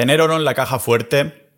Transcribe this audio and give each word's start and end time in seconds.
Tener 0.00 0.22
oro 0.22 0.36
en 0.36 0.46
la 0.46 0.54
caja 0.54 0.78
fuerte 0.78 1.50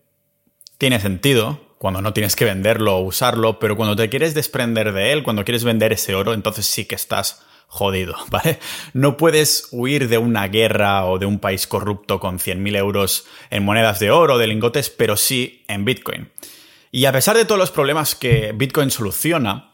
tiene 0.77 0.99
sentido 0.99 1.77
cuando 1.79 2.03
no 2.03 2.13
tienes 2.13 2.35
que 2.35 2.45
venderlo 2.45 2.97
o 2.97 3.03
usarlo, 3.03 3.61
pero 3.61 3.77
cuando 3.77 3.95
te 3.95 4.09
quieres 4.09 4.35
desprender 4.35 4.93
de 4.93 5.13
él, 5.13 5.23
cuando 5.23 5.45
quieres 5.45 5.63
vender 5.63 5.93
ese 5.93 6.17
oro, 6.17 6.35
entonces 6.35 6.67
sí 6.67 6.85
que 6.85 6.97
estás 6.97 7.47
jodido, 7.69 8.17
¿vale? 8.31 8.59
No 8.95 9.17
puedes 9.17 9.69
huir 9.71 10.09
de 10.09 10.19
una 10.19 10.49
guerra 10.49 11.07
o 11.07 11.21
de 11.21 11.27
un 11.27 11.39
país 11.39 11.69
corrupto 11.69 12.19
con 12.19 12.41
100.000 12.41 12.77
euros 12.77 13.29
en 13.51 13.65
monedas 13.65 14.01
de 14.01 14.11
oro, 14.11 14.39
de 14.39 14.49
lingotes, 14.49 14.91
pero 14.91 15.17
sí 15.17 15.65
en 15.69 15.85
Bitcoin. 15.85 16.33
Y 16.91 17.05
a 17.05 17.13
pesar 17.13 17.37
de 17.37 17.45
todos 17.45 17.61
los 17.61 17.71
problemas 17.71 18.17
que 18.17 18.51
Bitcoin 18.57 18.91
soluciona, 18.91 19.71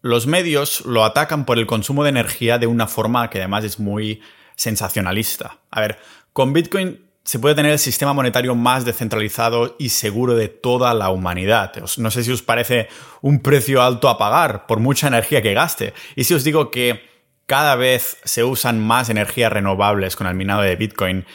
los 0.00 0.26
medios 0.26 0.86
lo 0.86 1.04
atacan 1.04 1.44
por 1.44 1.58
el 1.58 1.66
consumo 1.66 2.02
de 2.02 2.08
energía 2.08 2.56
de 2.56 2.66
una 2.66 2.86
forma 2.86 3.28
que 3.28 3.40
además 3.40 3.64
es 3.64 3.78
muy 3.78 4.22
sensacionalista. 4.54 5.58
A 5.70 5.82
ver, 5.82 5.98
con 6.32 6.54
Bitcoin 6.54 7.05
se 7.26 7.40
puede 7.40 7.56
tener 7.56 7.72
el 7.72 7.80
sistema 7.80 8.12
monetario 8.12 8.54
más 8.54 8.84
descentralizado 8.84 9.74
y 9.80 9.88
seguro 9.88 10.36
de 10.36 10.46
toda 10.46 10.94
la 10.94 11.10
humanidad. 11.10 11.72
No 11.96 12.12
sé 12.12 12.22
si 12.22 12.30
os 12.30 12.42
parece 12.42 12.86
un 13.20 13.40
precio 13.40 13.82
alto 13.82 14.08
a 14.08 14.16
pagar 14.16 14.66
por 14.66 14.78
mucha 14.78 15.08
energía 15.08 15.42
que 15.42 15.52
gaste. 15.52 15.92
Y 16.14 16.22
si 16.22 16.34
os 16.34 16.44
digo 16.44 16.70
que 16.70 17.02
cada 17.46 17.74
vez 17.74 18.18
se 18.22 18.44
usan 18.44 18.78
más 18.78 19.10
energías 19.10 19.52
renovables 19.52 20.14
con 20.14 20.28
el 20.28 20.36
minado 20.36 20.62
de 20.62 20.76
Bitcoin 20.76 21.26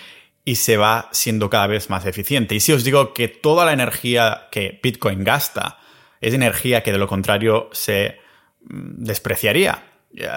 y 0.46 0.56
se 0.56 0.78
va 0.78 1.10
siendo 1.12 1.50
cada 1.50 1.68
vez 1.68 1.90
más 1.90 2.06
eficiente. 2.06 2.56
Y 2.56 2.62
si 2.62 2.72
os 2.72 2.86
digo 2.86 3.14
que 3.14 3.28
toda 3.28 3.66
la 3.66 3.74
energía 3.74 4.48
que 4.50 4.80
Bitcoin 4.82 5.26
gasta 5.26 5.78
es 6.22 6.34
energía 6.34 6.84
que 6.84 6.94
de 6.94 7.00
lo 7.00 7.08
contrario 7.08 7.70
se 7.74 8.18
mm, 8.64 9.04
despreciaría 9.04 9.91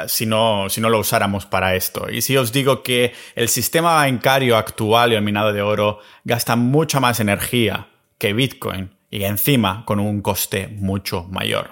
si 0.06 0.27
no, 0.27 0.69
si 0.69 0.80
no 0.80 0.88
lo 0.88 0.98
usáramos 0.98 1.46
para 1.46 1.74
esto. 1.74 2.06
Y 2.10 2.23
si 2.23 2.37
os 2.37 2.52
digo 2.52 2.82
que 2.82 3.12
el 3.34 3.48
sistema 3.48 3.95
bancario 3.95 4.56
actual 4.56 5.12
y 5.12 5.16
el 5.16 5.23
minado 5.23 5.52
de 5.52 5.62
oro 5.62 5.98
gasta 6.24 6.56
mucha 6.56 7.01
más 7.01 7.20
energía 7.20 7.88
que 8.18 8.32
Bitcoin 8.32 8.91
y 9.10 9.24
encima 9.24 9.84
con 9.84 10.01
un 10.01 10.23
coste 10.23 10.68
mucho 10.68 11.24
mayor. 11.30 11.71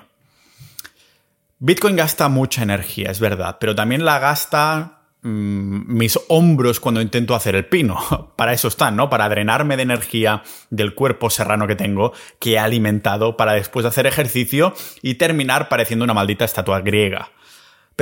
Bitcoin 1.58 1.96
gasta 1.96 2.28
mucha 2.28 2.62
energía, 2.62 3.10
es 3.10 3.20
verdad, 3.20 3.58
pero 3.60 3.74
también 3.74 4.04
la 4.04 4.18
gasta 4.18 5.02
mm, 5.22 5.96
mis 5.96 6.18
hombros 6.28 6.80
cuando 6.80 7.00
intento 7.00 7.36
hacer 7.36 7.54
el 7.54 7.66
pino. 7.66 8.32
Para 8.36 8.52
eso 8.52 8.66
están, 8.68 8.96
¿no? 8.96 9.08
Para 9.08 9.28
drenarme 9.28 9.76
de 9.76 9.84
energía 9.84 10.42
del 10.70 10.94
cuerpo 10.94 11.30
serrano 11.30 11.68
que 11.68 11.76
tengo, 11.76 12.12
que 12.40 12.54
he 12.54 12.58
alimentado 12.58 13.36
para 13.36 13.52
después 13.52 13.86
hacer 13.86 14.06
ejercicio 14.06 14.74
y 15.02 15.14
terminar 15.14 15.68
pareciendo 15.68 16.04
una 16.04 16.14
maldita 16.14 16.44
estatua 16.44 16.80
griega. 16.80 17.30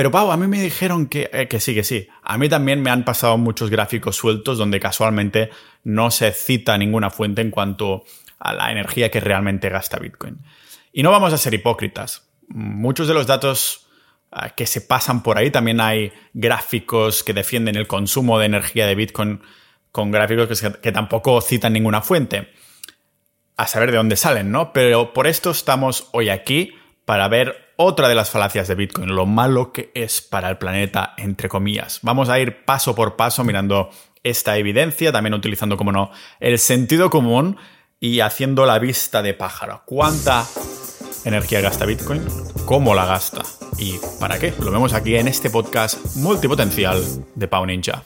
Pero 0.01 0.09
Pau, 0.09 0.31
a 0.31 0.37
mí 0.37 0.47
me 0.47 0.59
dijeron 0.59 1.05
que, 1.05 1.29
eh, 1.31 1.47
que 1.47 1.59
sí, 1.59 1.75
que 1.75 1.83
sí. 1.83 2.07
A 2.23 2.39
mí 2.39 2.49
también 2.49 2.81
me 2.81 2.89
han 2.89 3.05
pasado 3.05 3.37
muchos 3.37 3.69
gráficos 3.69 4.15
sueltos 4.15 4.57
donde 4.57 4.79
casualmente 4.79 5.51
no 5.83 6.09
se 6.09 6.31
cita 6.31 6.75
ninguna 6.75 7.11
fuente 7.11 7.43
en 7.43 7.51
cuanto 7.51 8.03
a 8.39 8.51
la 8.51 8.71
energía 8.71 9.11
que 9.11 9.19
realmente 9.19 9.69
gasta 9.69 9.99
Bitcoin. 9.99 10.39
Y 10.91 11.03
no 11.03 11.11
vamos 11.11 11.33
a 11.33 11.37
ser 11.37 11.53
hipócritas. 11.53 12.27
Muchos 12.47 13.07
de 13.07 13.13
los 13.13 13.27
datos 13.27 13.89
ah, 14.31 14.49
que 14.49 14.65
se 14.65 14.81
pasan 14.81 15.21
por 15.21 15.37
ahí, 15.37 15.51
también 15.51 15.79
hay 15.79 16.11
gráficos 16.33 17.23
que 17.23 17.33
defienden 17.33 17.75
el 17.75 17.85
consumo 17.85 18.39
de 18.39 18.47
energía 18.47 18.87
de 18.87 18.95
Bitcoin 18.95 19.43
con 19.91 20.09
gráficos 20.09 20.63
que 20.81 20.91
tampoco 20.91 21.39
citan 21.41 21.73
ninguna 21.73 22.01
fuente. 22.01 22.51
A 23.55 23.67
saber 23.67 23.91
de 23.91 23.97
dónde 23.97 24.15
salen, 24.15 24.51
¿no? 24.51 24.73
Pero 24.73 25.13
por 25.13 25.27
esto 25.27 25.51
estamos 25.51 26.09
hoy 26.11 26.29
aquí 26.29 26.73
para 27.05 27.27
ver 27.27 27.70
otra 27.81 28.07
de 28.07 28.15
las 28.15 28.29
falacias 28.29 28.67
de 28.67 28.75
Bitcoin, 28.75 29.15
lo 29.15 29.25
malo 29.25 29.71
que 29.71 29.91
es 29.93 30.21
para 30.21 30.49
el 30.49 30.57
planeta, 30.57 31.13
entre 31.17 31.49
comillas. 31.49 31.99
Vamos 32.01 32.29
a 32.29 32.39
ir 32.39 32.63
paso 32.65 32.95
por 32.95 33.15
paso 33.15 33.43
mirando 33.43 33.89
esta 34.23 34.57
evidencia, 34.57 35.11
también 35.11 35.33
utilizando, 35.33 35.77
como 35.77 35.91
no, 35.91 36.11
el 36.39 36.59
sentido 36.59 37.09
común 37.09 37.57
y 37.99 38.19
haciendo 38.19 38.65
la 38.65 38.79
vista 38.79 39.21
de 39.21 39.33
pájaro. 39.33 39.83
¿Cuánta 39.85 40.45
energía 41.25 41.61
gasta 41.61 41.85
Bitcoin? 41.85 42.23
¿Cómo 42.65 42.93
la 42.95 43.05
gasta? 43.05 43.43
¿Y 43.77 43.99
para 44.19 44.39
qué? 44.39 44.53
Lo 44.59 44.71
vemos 44.71 44.93
aquí 44.93 45.15
en 45.15 45.27
este 45.27 45.49
podcast 45.49 46.15
multipotencial 46.15 47.03
de 47.35 47.47
Pau 47.47 47.65
Ninja. 47.65 48.01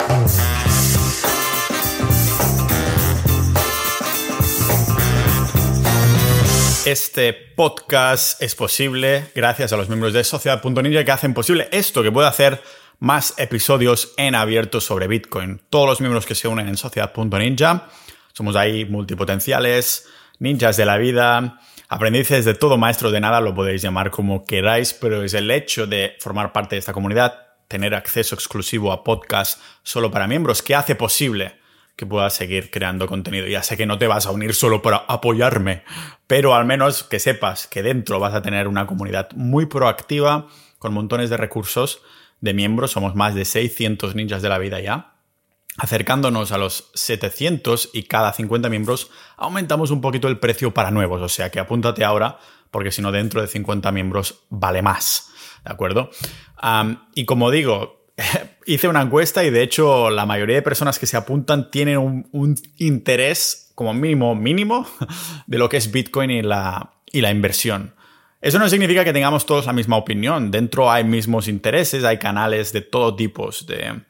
Este 6.86 7.34
podcast 7.34 8.40
es 8.44 8.54
posible 8.54 9.32
gracias 9.34 9.74
a 9.74 9.78
los 9.78 9.90
miembros 9.90 10.14
de 10.14 10.24
Sociedad.ninja 10.24 11.04
que 11.04 11.12
hacen 11.12 11.34
posible 11.34 11.68
esto, 11.72 12.04
que 12.04 12.12
puede 12.12 12.28
hacer 12.28 12.62
más 13.00 13.34
episodios 13.38 14.14
en 14.18 14.36
abierto 14.36 14.80
sobre 14.80 15.08
Bitcoin. 15.08 15.60
Todos 15.72 15.90
los 15.90 16.00
miembros 16.00 16.28
que 16.28 16.36
se 16.36 16.48
unen 16.48 16.68
en 16.68 16.78
Sociedad.ninja, 16.78 17.88
somos 18.34 18.56
ahí 18.56 18.86
multipotenciales, 18.86 20.08
ninjas 20.38 20.78
de 20.78 20.86
la 20.86 20.98
vida, 20.98 21.60
aprendices 21.90 22.46
de 22.46 22.54
todo, 22.54 22.78
maestros 22.78 23.12
de 23.12 23.20
nada, 23.20 23.42
lo 23.42 23.56
podéis 23.56 23.82
llamar 23.82 24.12
como 24.12 24.46
queráis, 24.46 24.94
pero 24.94 25.24
es 25.24 25.34
el 25.34 25.50
hecho 25.50 25.88
de 25.88 26.16
formar 26.20 26.54
parte 26.54 26.76
de 26.76 26.82
esta 26.82 26.94
comunidad, 26.94 27.48
tener 27.68 27.96
acceso 27.96 28.36
exclusivo 28.36 28.92
a 28.92 29.04
podcasts 29.04 29.60
solo 29.82 30.12
para 30.12 30.28
miembros, 30.28 30.62
que 30.62 30.76
hace 30.76 30.94
posible 30.94 31.65
que 31.96 32.06
puedas 32.06 32.34
seguir 32.34 32.72
creando 32.72 33.08
contenido. 33.08 33.48
Ya 33.48 33.64
sé 33.64 33.78
que 33.78 33.86
no 33.86 33.98
te 33.98 34.08
vas 34.08 34.26
a 34.26 34.32
unir 34.32 34.54
solo 34.54 34.82
para 34.82 34.98
apoyarme, 35.08 35.84
pero 36.28 36.54
al 36.56 36.66
menos 36.66 37.04
que 37.04 37.20
sepas 37.20 37.68
que 37.68 37.84
dentro 37.84 38.20
vas 38.20 38.34
a 38.34 38.42
tener 38.42 38.68
una 38.68 38.86
comunidad 38.86 39.32
muy 39.34 39.66
proactiva 39.66 40.48
con 40.80 40.94
montones 40.94 41.30
de 41.30 41.38
recursos 41.38 42.02
de 42.42 42.54
miembros. 42.54 42.92
Somos 42.92 43.16
más 43.16 43.34
de 43.36 43.46
600 43.46 44.16
ninjas 44.16 44.42
de 44.42 44.50
la 44.50 44.58
vida 44.58 44.80
ya. 44.82 45.14
Acercándonos 45.78 46.52
a 46.52 46.58
los 46.58 46.90
700 46.94 47.90
y 47.94 48.04
cada 48.04 48.32
50 48.32 48.70
miembros 48.70 49.12
aumentamos 49.36 49.92
un 49.92 50.00
poquito 50.00 50.28
el 50.28 50.40
precio 50.40 50.74
para 50.74 50.92
nuevos. 50.92 51.22
O 51.22 51.30
sea 51.30 51.50
que 51.50 51.60
apúntate 51.60 52.04
ahora 52.04 52.40
porque 52.72 52.92
si 52.92 53.02
no 53.02 53.12
dentro 53.12 53.42
de 53.42 53.48
50 53.48 53.92
miembros 53.92 54.44
vale 54.50 54.82
más. 54.82 55.32
¿De 55.64 55.72
acuerdo? 55.72 56.10
y 57.14 57.26
como 57.26 57.52
digo, 57.52 58.05
hice 58.66 58.88
una 58.88 59.02
encuesta 59.02 59.44
y 59.44 59.50
de 59.50 59.62
hecho 59.62 60.10
la 60.10 60.26
mayoría 60.26 60.56
de 60.56 60.62
personas 60.62 61.00
que 61.00 61.06
se 61.06 61.18
apuntan 61.18 61.70
tienen 61.70 61.98
un, 62.32 62.56
interés 62.78 63.72
como 63.76 63.94
mínimo, 63.94 64.36
mínimo 64.36 64.88
de 65.48 65.58
lo 65.58 65.70
que 65.70 65.78
es 65.78 65.92
Bitcoin 65.92 66.32
y 66.32 66.42
la, 66.42 66.94
y 67.12 67.22
la 67.22 67.32
inversión. 67.32 67.94
Eso 68.42 68.60
no 68.60 68.70
significa 68.70 69.04
que 69.04 69.14
tengamos 69.14 69.46
todos 69.46 69.66
la 69.66 69.74
misma 69.74 69.98
opinión. 69.98 70.52
Dentro 70.52 70.92
hay 70.92 71.04
mismos 71.04 71.48
intereses, 71.48 72.04
hay 72.04 72.20
canales 72.20 72.72
de 72.74 72.82
todo 72.82 73.16
tipo, 73.16 73.50
de 73.68 74.02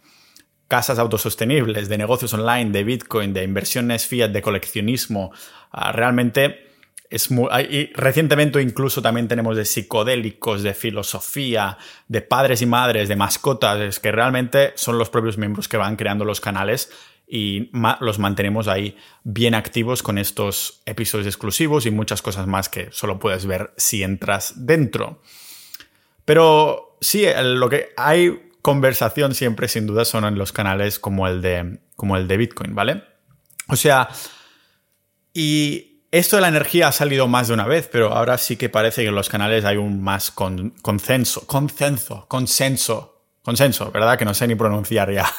casas 0.68 1.00
autosostenibles, 1.00 1.88
de 1.88 1.98
negocios 1.98 2.34
online, 2.34 2.72
de 2.72 2.84
Bitcoin, 2.84 3.34
de 3.34 3.44
inversiones 3.44 4.06
fiat, 4.06 4.32
de 4.32 4.42
coleccionismo. 4.42 5.32
Ah, 5.72 5.92
realmente 5.94 6.65
es 7.10 7.32
muy, 7.32 7.50
y 7.70 7.94
recientemente 7.94 8.62
incluso 8.62 9.02
también 9.02 9.28
tenemos 9.28 9.56
de 9.56 9.66
psicodélicos, 9.66 10.64
de 10.64 10.74
filosofía, 10.74 11.78
de 12.08 12.22
padres 12.22 12.62
y 12.62 12.66
madres, 12.66 13.08
de 13.10 13.16
mascotas, 13.16 13.80
es 13.80 14.00
que 14.00 14.12
realmente 14.12 14.74
son 14.76 14.98
los 14.98 15.10
propios 15.10 15.38
miembros 15.38 15.68
que 15.68 15.78
van 15.78 15.96
creando 15.96 16.26
los 16.26 16.42
canales 16.42 16.92
y 17.28 17.72
los 18.02 18.20
mantenemos 18.20 18.68
ahí 18.68 18.98
bien 19.24 19.56
activos 19.56 20.04
con 20.04 20.18
estos 20.18 20.82
episodios 20.86 21.28
exclusivos 21.28 21.86
y 21.86 21.92
muchas 21.92 22.22
cosas 22.22 22.48
más 22.48 22.70
que 22.70 22.90
solo 22.92 23.18
puedes 23.18 23.46
ver 23.46 23.74
si 23.78 24.04
entras 24.04 24.54
dentro. 24.66 25.22
Pero 26.24 26.98
sí, 27.02 27.26
lo 27.44 27.70
que 27.70 27.90
hay 27.98 28.52
conversación 28.62 29.34
siempre 29.36 29.68
sin 29.68 29.88
duda 29.88 30.06
son 30.06 30.26
en 30.26 30.38
los 30.38 30.52
canales 30.52 31.00
como 31.00 31.28
el 31.28 31.42
de, 31.42 31.80
como 31.96 32.18
el 32.18 32.28
de 32.28 32.38
Bitcoin, 32.38 32.76
¿vale? 32.76 33.04
O 33.68 33.76
sea, 33.76 34.10
y 35.34 35.94
esto 36.20 36.38
de 36.38 36.42
la 36.42 36.48
energía 36.48 36.88
ha 36.88 36.92
salido 36.92 37.28
más 37.28 37.48
de 37.48 37.53
una 37.53 37.66
vez, 37.66 37.90
pero 37.92 38.14
ahora 38.14 38.38
sí 38.38 38.56
que 38.56 38.70
parece 38.70 39.02
que 39.02 39.09
en 39.09 39.16
los 39.16 39.30
canales 39.30 39.66
hay 39.66 39.78
un 39.78 40.02
más 40.02 40.31
consenso, 40.31 41.46
consenso, 41.46 42.26
consenso, 42.28 43.22
consenso, 43.42 43.92
¿verdad? 43.92 44.18
Que 44.18 44.25
no 44.25 44.34
sé 44.34 44.48
ni 44.48 44.56
pronunciar 44.56 45.12
ya. 45.12 45.30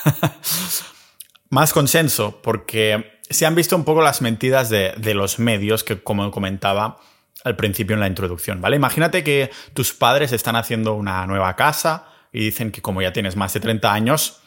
más 1.50 1.72
consenso, 1.72 2.41
porque 2.42 3.20
se 3.31 3.47
han 3.47 3.54
visto 3.54 3.75
un 3.75 3.84
poco 3.84 4.03
las 4.03 4.20
mentiras 4.20 4.69
de, 4.69 4.92
de 4.98 5.15
los 5.15 5.39
medios 5.39 5.83
que, 5.83 6.03
como 6.03 6.30
comentaba 6.30 6.98
al 7.45 7.56
principio 7.56 7.95
en 7.95 8.00
la 8.00 8.09
introducción, 8.09 8.60
¿vale? 8.60 8.77
Imagínate 8.77 9.24
que 9.24 9.50
tus 9.72 9.95
padres 9.95 10.33
están 10.33 10.56
haciendo 10.56 10.95
una 10.95 11.27
nueva 11.27 11.56
casa 11.56 12.09
y 12.33 12.41
dicen 12.41 12.71
que 12.71 12.83
como 12.83 13.00
ya 13.00 13.12
tienes 13.12 13.34
más 13.34 13.54
de 13.54 13.60
30 13.60 13.92
años, 13.92 14.41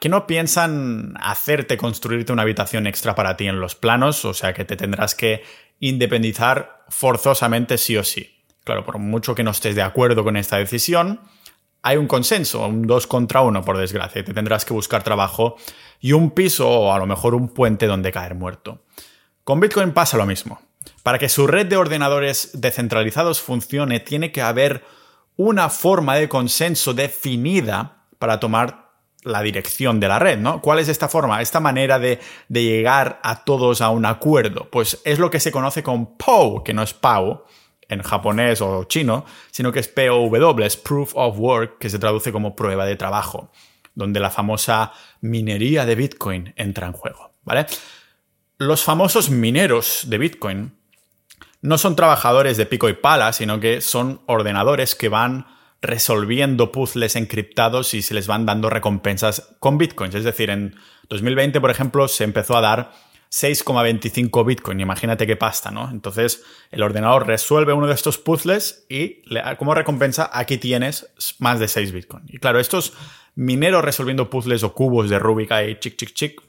que 0.00 0.08
no 0.08 0.26
piensan 0.26 1.14
hacerte 1.20 1.76
construirte 1.76 2.32
una 2.32 2.42
habitación 2.42 2.86
extra 2.86 3.14
para 3.14 3.36
ti 3.36 3.46
en 3.46 3.60
los 3.60 3.74
planos, 3.74 4.24
o 4.24 4.34
sea 4.34 4.52
que 4.52 4.64
te 4.64 4.76
tendrás 4.76 5.14
que 5.14 5.44
independizar 5.78 6.84
forzosamente 6.88 7.78
sí 7.78 7.96
o 7.96 8.02
sí. 8.02 8.42
Claro, 8.64 8.84
por 8.84 8.98
mucho 8.98 9.34
que 9.34 9.44
no 9.44 9.52
estés 9.52 9.76
de 9.76 9.82
acuerdo 9.82 10.24
con 10.24 10.36
esta 10.36 10.56
decisión, 10.58 11.20
hay 11.82 11.96
un 11.96 12.08
consenso, 12.08 12.66
un 12.66 12.86
2 12.86 13.06
contra 13.06 13.40
1 13.40 13.64
por 13.64 13.78
desgracia, 13.78 14.20
y 14.20 14.24
te 14.24 14.34
tendrás 14.34 14.64
que 14.64 14.74
buscar 14.74 15.04
trabajo 15.04 15.56
y 16.00 16.12
un 16.12 16.32
piso 16.32 16.68
o 16.68 16.92
a 16.92 16.98
lo 16.98 17.06
mejor 17.06 17.34
un 17.34 17.48
puente 17.48 17.86
donde 17.86 18.12
caer 18.12 18.34
muerto. 18.34 18.84
Con 19.44 19.60
Bitcoin 19.60 19.92
pasa 19.92 20.16
lo 20.16 20.26
mismo. 20.26 20.60
Para 21.02 21.18
que 21.18 21.28
su 21.28 21.46
red 21.46 21.66
de 21.66 21.76
ordenadores 21.76 22.50
descentralizados 22.54 23.40
funcione, 23.40 24.00
tiene 24.00 24.32
que 24.32 24.42
haber 24.42 24.84
una 25.36 25.70
forma 25.70 26.16
de 26.16 26.28
consenso 26.28 26.94
definida 26.94 28.04
para 28.18 28.40
tomar 28.40 28.87
la 29.24 29.42
dirección 29.42 30.00
de 30.00 30.08
la 30.08 30.18
red, 30.18 30.38
¿no? 30.38 30.60
¿Cuál 30.60 30.78
es 30.78 30.88
esta 30.88 31.08
forma, 31.08 31.42
esta 31.42 31.60
manera 31.60 31.98
de, 31.98 32.20
llegar 32.48 33.20
a 33.22 33.44
todos 33.44 33.80
a 33.80 33.90
un 33.90 34.06
acuerdo? 34.06 34.68
Pues 34.70 35.00
es 35.04 35.18
lo 35.18 35.30
que 35.30 35.40
se 35.40 35.52
conoce 35.52 35.82
con 35.82 36.16
POW, 36.16 36.62
que 36.62 36.74
no 36.74 36.82
es 36.82 36.94
POW 36.94 37.42
en 37.88 38.02
japonés 38.02 38.60
o 38.60 38.84
chino, 38.84 39.24
sino 39.50 39.72
que 39.72 39.80
es 39.80 39.88
POW, 39.88 40.60
es 40.60 40.76
Proof 40.76 41.12
of 41.14 41.38
Work, 41.38 41.78
que 41.78 41.90
se 41.90 41.98
traduce 41.98 42.32
como 42.32 42.54
prueba 42.54 42.86
de 42.86 42.96
trabajo, 42.96 43.50
donde 43.94 44.20
la 44.20 44.30
famosa 44.30 44.92
minería 45.20 45.84
de 45.86 45.94
Bitcoin 45.94 46.54
entra 46.56 46.86
en 46.86 46.92
juego, 46.92 47.32
¿vale? 47.42 47.66
Los 48.58 48.84
famosos 48.84 49.30
mineros 49.30 50.04
de 50.06 50.18
Bitcoin 50.18 50.78
no 51.60 51.78
son 51.78 51.96
trabajadores 51.96 52.56
de 52.56 52.66
pico 52.66 52.88
y 52.88 52.94
pala, 52.94 53.32
sino 53.32 53.58
que 53.58 53.80
son 53.80 54.20
ordenadores 54.26 54.94
que 54.94 55.08
van 55.08 55.46
resolviendo 55.80 56.72
puzzles 56.72 57.16
encriptados 57.16 57.94
y 57.94 58.02
se 58.02 58.14
les 58.14 58.26
van 58.26 58.46
dando 58.46 58.70
recompensas 58.70 59.54
con 59.60 59.78
bitcoins. 59.78 60.14
Es 60.14 60.24
decir, 60.24 60.50
en 60.50 60.76
2020, 61.08 61.60
por 61.60 61.70
ejemplo, 61.70 62.08
se 62.08 62.24
empezó 62.24 62.56
a 62.56 62.60
dar 62.60 62.92
6,25 63.30 64.44
bitcoin. 64.44 64.80
Imagínate 64.80 65.26
qué 65.26 65.36
pasta, 65.36 65.70
¿no? 65.70 65.90
Entonces, 65.90 66.42
el 66.70 66.82
ordenador 66.82 67.26
resuelve 67.26 67.72
uno 67.72 67.86
de 67.86 67.94
estos 67.94 68.18
puzzles 68.18 68.86
y 68.88 69.22
como 69.58 69.74
recompensa 69.74 70.30
aquí 70.32 70.58
tienes 70.58 71.06
más 71.38 71.60
de 71.60 71.68
6 71.68 71.92
bitcoin. 71.92 72.24
Y 72.28 72.38
claro, 72.38 72.58
estos 72.58 72.94
mineros 73.34 73.84
resolviendo 73.84 74.30
puzzles 74.30 74.62
o 74.64 74.74
cubos 74.74 75.10
de 75.10 75.18
Rubik 75.18 75.52
y 75.68 75.78
chic, 75.78 75.96
chic, 75.96 76.12
chic, 76.12 76.42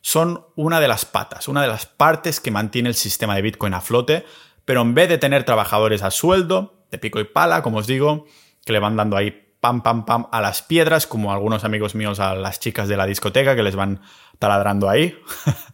son 0.00 0.46
una 0.56 0.80
de 0.80 0.88
las 0.88 1.04
patas, 1.04 1.48
una 1.48 1.62
de 1.62 1.68
las 1.68 1.86
partes 1.86 2.40
que 2.40 2.50
mantiene 2.50 2.88
el 2.88 2.94
sistema 2.94 3.34
de 3.34 3.42
Bitcoin 3.42 3.74
a 3.74 3.80
flote, 3.80 4.24
pero 4.64 4.80
en 4.80 4.94
vez 4.94 5.08
de 5.08 5.18
tener 5.18 5.44
trabajadores 5.44 6.02
a 6.02 6.10
sueldo, 6.10 6.84
de 6.90 6.98
pico 6.98 7.20
y 7.20 7.24
pala, 7.24 7.62
como 7.62 7.78
os 7.78 7.86
digo, 7.86 8.26
que 8.64 8.72
le 8.72 8.78
van 8.78 8.96
dando 8.96 9.16
ahí 9.16 9.50
pam, 9.60 9.82
pam, 9.82 10.04
pam 10.04 10.26
a 10.32 10.40
las 10.40 10.62
piedras, 10.62 11.06
como 11.06 11.32
algunos 11.32 11.64
amigos 11.64 11.94
míos 11.94 12.18
a 12.20 12.34
las 12.34 12.60
chicas 12.60 12.88
de 12.88 12.96
la 12.96 13.06
discoteca 13.06 13.54
que 13.54 13.62
les 13.62 13.76
van 13.76 14.00
taladrando 14.38 14.88
ahí, 14.88 15.18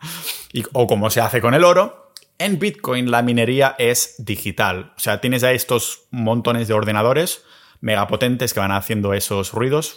o 0.72 0.86
como 0.86 1.10
se 1.10 1.20
hace 1.20 1.40
con 1.40 1.54
el 1.54 1.64
oro. 1.64 2.12
En 2.38 2.58
Bitcoin 2.58 3.10
la 3.10 3.22
minería 3.22 3.74
es 3.78 4.16
digital, 4.18 4.92
o 4.96 5.00
sea, 5.00 5.20
tienes 5.20 5.42
ahí 5.42 5.56
estos 5.56 6.06
montones 6.10 6.68
de 6.68 6.74
ordenadores 6.74 7.44
megapotentes 7.80 8.52
que 8.52 8.60
van 8.60 8.72
haciendo 8.72 9.14
esos 9.14 9.52
ruidos 9.52 9.96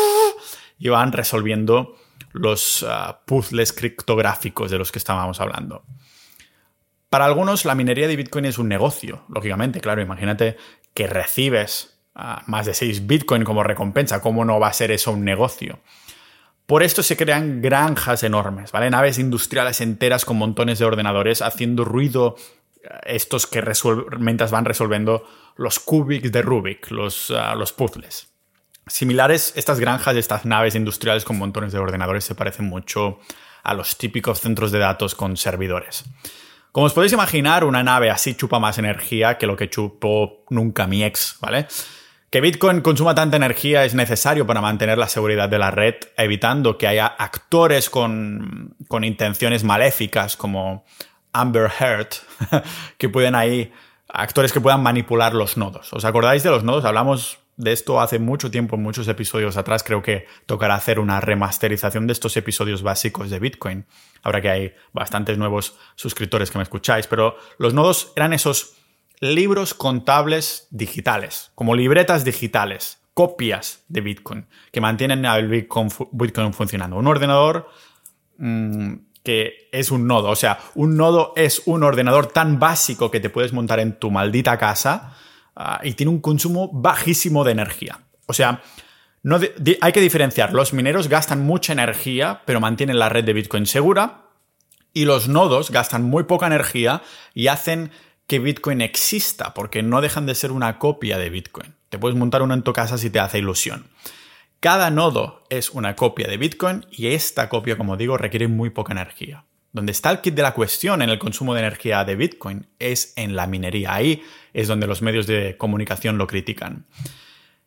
y 0.78 0.88
van 0.88 1.12
resolviendo 1.12 1.96
los 2.32 2.84
ah, 2.88 3.22
puzzles 3.26 3.72
criptográficos 3.72 4.70
de 4.70 4.78
los 4.78 4.92
que 4.92 4.98
estábamos 4.98 5.40
hablando. 5.40 5.82
Para 7.08 7.24
algunos 7.24 7.64
la 7.64 7.74
minería 7.74 8.06
de 8.06 8.16
Bitcoin 8.16 8.44
es 8.44 8.58
un 8.58 8.68
negocio, 8.68 9.24
lógicamente, 9.28 9.80
claro, 9.80 10.02
imagínate 10.02 10.56
que 10.94 11.06
recibes 11.06 11.95
más 12.46 12.66
de 12.66 12.74
6 12.74 13.06
Bitcoin 13.06 13.44
como 13.44 13.62
recompensa. 13.62 14.20
¿Cómo 14.20 14.44
no 14.44 14.58
va 14.58 14.68
a 14.68 14.72
ser 14.72 14.90
eso 14.90 15.12
un 15.12 15.24
negocio? 15.24 15.80
Por 16.66 16.82
esto 16.82 17.02
se 17.02 17.16
crean 17.16 17.62
granjas 17.62 18.22
enormes, 18.22 18.72
¿vale? 18.72 18.90
Naves 18.90 19.18
industriales 19.18 19.80
enteras 19.80 20.24
con 20.24 20.36
montones 20.36 20.78
de 20.78 20.84
ordenadores 20.84 21.40
haciendo 21.40 21.84
ruido 21.84 22.36
eh, 22.82 22.88
estos 23.04 23.46
que 23.46 23.62
mientras 24.18 24.50
van 24.50 24.64
resolviendo 24.64 25.24
los 25.56 25.78
cubics 25.78 26.32
de 26.32 26.42
Rubik, 26.42 26.90
los, 26.90 27.30
ah, 27.30 27.54
los 27.54 27.72
puzzles. 27.72 28.28
Similares, 28.88 29.52
estas 29.56 29.78
granjas, 29.78 30.16
estas 30.16 30.44
naves 30.44 30.74
industriales 30.74 31.24
con 31.24 31.38
montones 31.38 31.72
de 31.72 31.78
ordenadores 31.78 32.24
se 32.24 32.34
parecen 32.34 32.66
mucho 32.66 33.20
a 33.62 33.74
los 33.74 33.98
típicos 33.98 34.40
centros 34.40 34.70
de 34.72 34.78
datos 34.78 35.14
con 35.14 35.36
servidores. 35.36 36.04
Como 36.72 36.86
os 36.86 36.92
podéis 36.92 37.12
imaginar, 37.12 37.64
una 37.64 37.82
nave 37.82 38.10
así 38.10 38.34
chupa 38.34 38.58
más 38.58 38.78
energía 38.78 39.38
que 39.38 39.46
lo 39.46 39.56
que 39.56 39.70
chupó 39.70 40.44
nunca 40.50 40.86
mi 40.86 41.02
ex, 41.02 41.36
¿vale? 41.40 41.66
Que 42.36 42.42
Bitcoin 42.42 42.82
consuma 42.82 43.14
tanta 43.14 43.38
energía 43.38 43.86
es 43.86 43.94
necesario 43.94 44.46
para 44.46 44.60
mantener 44.60 44.98
la 44.98 45.08
seguridad 45.08 45.48
de 45.48 45.58
la 45.58 45.70
red, 45.70 45.94
evitando 46.18 46.76
que 46.76 46.86
haya 46.86 47.06
actores 47.06 47.88
con, 47.88 48.76
intenciones 49.02 49.64
maléficas 49.64 50.36
como 50.36 50.84
Amber 51.32 51.70
Heard, 51.80 52.08
que 52.98 53.08
pueden 53.08 53.34
ahí, 53.34 53.72
actores 54.10 54.52
que 54.52 54.60
puedan 54.60 54.82
manipular 54.82 55.32
los 55.32 55.56
nodos. 55.56 55.90
¿Os 55.94 56.04
acordáis 56.04 56.42
de 56.42 56.50
los 56.50 56.62
nodos? 56.62 56.84
Hablamos 56.84 57.38
de 57.56 57.72
esto 57.72 58.02
hace 58.02 58.18
mucho 58.18 58.50
tiempo, 58.50 58.76
muchos 58.76 59.08
episodios 59.08 59.56
atrás. 59.56 59.82
Creo 59.82 60.02
que 60.02 60.26
tocará 60.44 60.74
hacer 60.74 60.98
una 60.98 61.22
remasterización 61.22 62.06
de 62.06 62.12
estos 62.12 62.36
episodios 62.36 62.82
básicos 62.82 63.30
de 63.30 63.38
Bitcoin. 63.38 63.86
Ahora 64.22 64.42
que 64.42 64.50
hay 64.50 64.74
bastantes 64.92 65.38
nuevos 65.38 65.78
suscriptores 65.94 66.50
que 66.50 66.58
me 66.58 66.64
escucháis, 66.64 67.06
pero 67.06 67.38
los 67.56 67.72
nodos 67.72 68.12
eran 68.14 68.34
esos 68.34 68.76
libros 69.20 69.74
contables 69.74 70.68
digitales, 70.70 71.50
como 71.54 71.74
libretas 71.74 72.24
digitales, 72.24 73.00
copias 73.14 73.84
de 73.88 74.00
Bitcoin, 74.02 74.46
que 74.72 74.80
mantienen 74.80 75.24
el 75.24 75.48
Bitcoin, 75.48 76.52
funcionando. 76.52 76.96
Un 76.96 77.06
ordenador 77.06 77.68
mm, 78.38 78.94
que 79.22 79.68
es 79.72 79.90
un 79.90 80.06
nodo, 80.06 80.28
o 80.28 80.36
sea, 80.36 80.58
un 80.74 80.96
nodo 80.96 81.32
es 81.34 81.62
un 81.66 81.82
ordenador 81.82 82.26
tan 82.26 82.58
básico 82.58 83.10
que 83.10 83.20
te 83.20 83.30
puedes 83.30 83.52
montar 83.52 83.80
en 83.80 83.98
tu 83.98 84.10
maldita 84.10 84.58
casa 84.58 85.16
ah, 85.56 85.80
y 85.82 85.94
tiene 85.94 86.10
un 86.10 86.20
consumo 86.20 86.70
bajísimo 86.72 87.42
de 87.42 87.52
energía. 87.52 88.00
O 88.26 88.32
sea, 88.32 88.62
no 89.22 89.40
hay 89.80 89.92
que 89.92 90.00
diferenciar, 90.00 90.52
los 90.52 90.72
mineros 90.72 91.08
gastan 91.08 91.44
mucha 91.44 91.72
energía, 91.72 92.42
pero 92.44 92.60
mantienen 92.60 92.98
la 92.98 93.08
red 93.08 93.24
de 93.24 93.32
Bitcoin 93.32 93.66
segura, 93.66 94.26
y 94.96 95.04
los 95.04 95.28
nodos 95.28 95.70
gastan 95.70 96.04
muy 96.04 96.22
poca 96.24 96.46
energía 96.46 97.02
y 97.34 97.48
hacen 97.48 97.90
que 98.26 98.38
Bitcoin 98.38 98.80
exista, 98.80 99.54
porque 99.54 99.82
no 99.82 100.00
dejan 100.00 100.26
de 100.26 100.34
ser 100.34 100.52
una 100.52 100.78
copia 100.78 101.18
de 101.18 101.30
Bitcoin. 101.30 101.74
Te 101.88 101.98
puedes 101.98 102.18
montar 102.18 102.42
uno 102.42 102.54
en 102.54 102.62
tu 102.62 102.72
casa 102.72 102.98
si 102.98 103.10
te 103.10 103.20
hace 103.20 103.38
ilusión. 103.38 103.86
Cada 104.60 104.90
nodo 104.90 105.44
es 105.48 105.70
una 105.70 105.94
copia 105.94 106.26
de 106.26 106.36
Bitcoin 106.36 106.86
y 106.90 107.08
esta 107.08 107.48
copia, 107.48 107.76
como 107.76 107.96
digo, 107.96 108.16
requiere 108.16 108.48
muy 108.48 108.70
poca 108.70 108.92
energía. 108.92 109.44
Donde 109.72 109.92
está 109.92 110.10
el 110.10 110.20
kit 110.20 110.34
de 110.34 110.42
la 110.42 110.54
cuestión 110.54 111.02
en 111.02 111.10
el 111.10 111.18
consumo 111.18 111.54
de 111.54 111.60
energía 111.60 112.04
de 112.04 112.16
Bitcoin 112.16 112.66
es 112.78 113.12
en 113.16 113.36
la 113.36 113.46
minería. 113.46 113.94
Ahí 113.94 114.22
es 114.54 114.68
donde 114.68 114.86
los 114.86 115.02
medios 115.02 115.26
de 115.26 115.56
comunicación 115.56 116.18
lo 116.18 116.26
critican. 116.26 116.86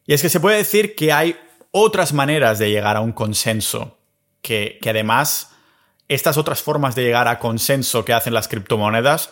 Y 0.06 0.14
es 0.14 0.22
que 0.22 0.30
se 0.30 0.40
puede 0.40 0.58
decir 0.58 0.96
que 0.96 1.14
hay 1.14 1.38
otras 1.72 2.14
maneras 2.14 2.58
de 2.58 2.72
llegar 2.72 2.98
a 2.98 3.02
un 3.02 3.12
consenso, 3.12 4.00
que, 4.42 4.80
que 4.82 4.90
además 4.90 5.52
estas 6.08 6.38
otras 6.38 6.64
formas 6.64 6.96
de 6.96 7.04
llegar 7.04 7.28
a 7.28 7.38
consenso 7.38 8.04
que 8.04 8.14
hacen 8.14 8.34
las 8.34 8.48
criptomonedas 8.48 9.30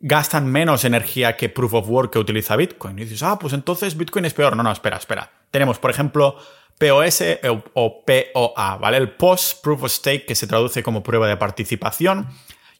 gastan 0.00 0.46
menos 0.46 0.84
energía 0.84 1.36
que 1.36 1.48
Proof 1.48 1.74
of 1.74 1.88
Work 1.88 2.12
que 2.12 2.18
utiliza 2.18 2.56
Bitcoin. 2.56 2.98
Y 2.98 3.04
dices, 3.04 3.22
ah, 3.22 3.38
pues 3.38 3.52
entonces 3.52 3.96
Bitcoin 3.96 4.24
es 4.24 4.34
peor. 4.34 4.56
No, 4.56 4.62
no, 4.62 4.72
espera, 4.72 4.96
espera. 4.96 5.30
Tenemos, 5.50 5.78
por 5.78 5.90
ejemplo, 5.90 6.36
POS 6.78 7.22
o 7.74 8.04
POA, 8.04 8.76
¿vale? 8.76 8.96
El 8.96 9.12
Post 9.12 9.62
Proof 9.62 9.84
of 9.84 9.92
Stake, 9.92 10.24
que 10.24 10.34
se 10.34 10.46
traduce 10.46 10.82
como 10.82 11.02
prueba 11.02 11.28
de 11.28 11.36
participación. 11.36 12.28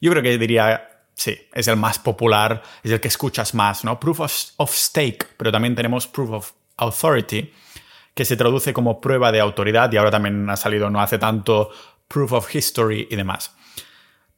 Yo 0.01 0.09
creo 0.09 0.23
que 0.23 0.37
diría, 0.39 0.89
sí, 1.13 1.37
es 1.53 1.67
el 1.67 1.77
más 1.77 1.99
popular, 1.99 2.63
es 2.83 2.91
el 2.91 2.99
que 2.99 3.07
escuchas 3.07 3.53
más, 3.53 3.83
¿no? 3.83 3.99
Proof 3.99 4.21
of, 4.57 4.71
Stake, 4.71 5.27
pero 5.37 5.51
también 5.51 5.75
tenemos 5.75 6.07
Proof 6.07 6.31
of 6.31 6.51
Authority, 6.77 7.53
que 8.15 8.25
se 8.25 8.35
traduce 8.35 8.73
como 8.73 8.99
prueba 8.99 9.31
de 9.31 9.39
autoridad 9.39 9.91
y 9.93 9.97
ahora 9.97 10.09
también 10.09 10.49
ha 10.49 10.57
salido 10.57 10.89
no 10.89 10.99
hace 10.99 11.19
tanto 11.19 11.69
Proof 12.07 12.33
of 12.33 12.55
History 12.55 13.07
y 13.11 13.15
demás. 13.15 13.55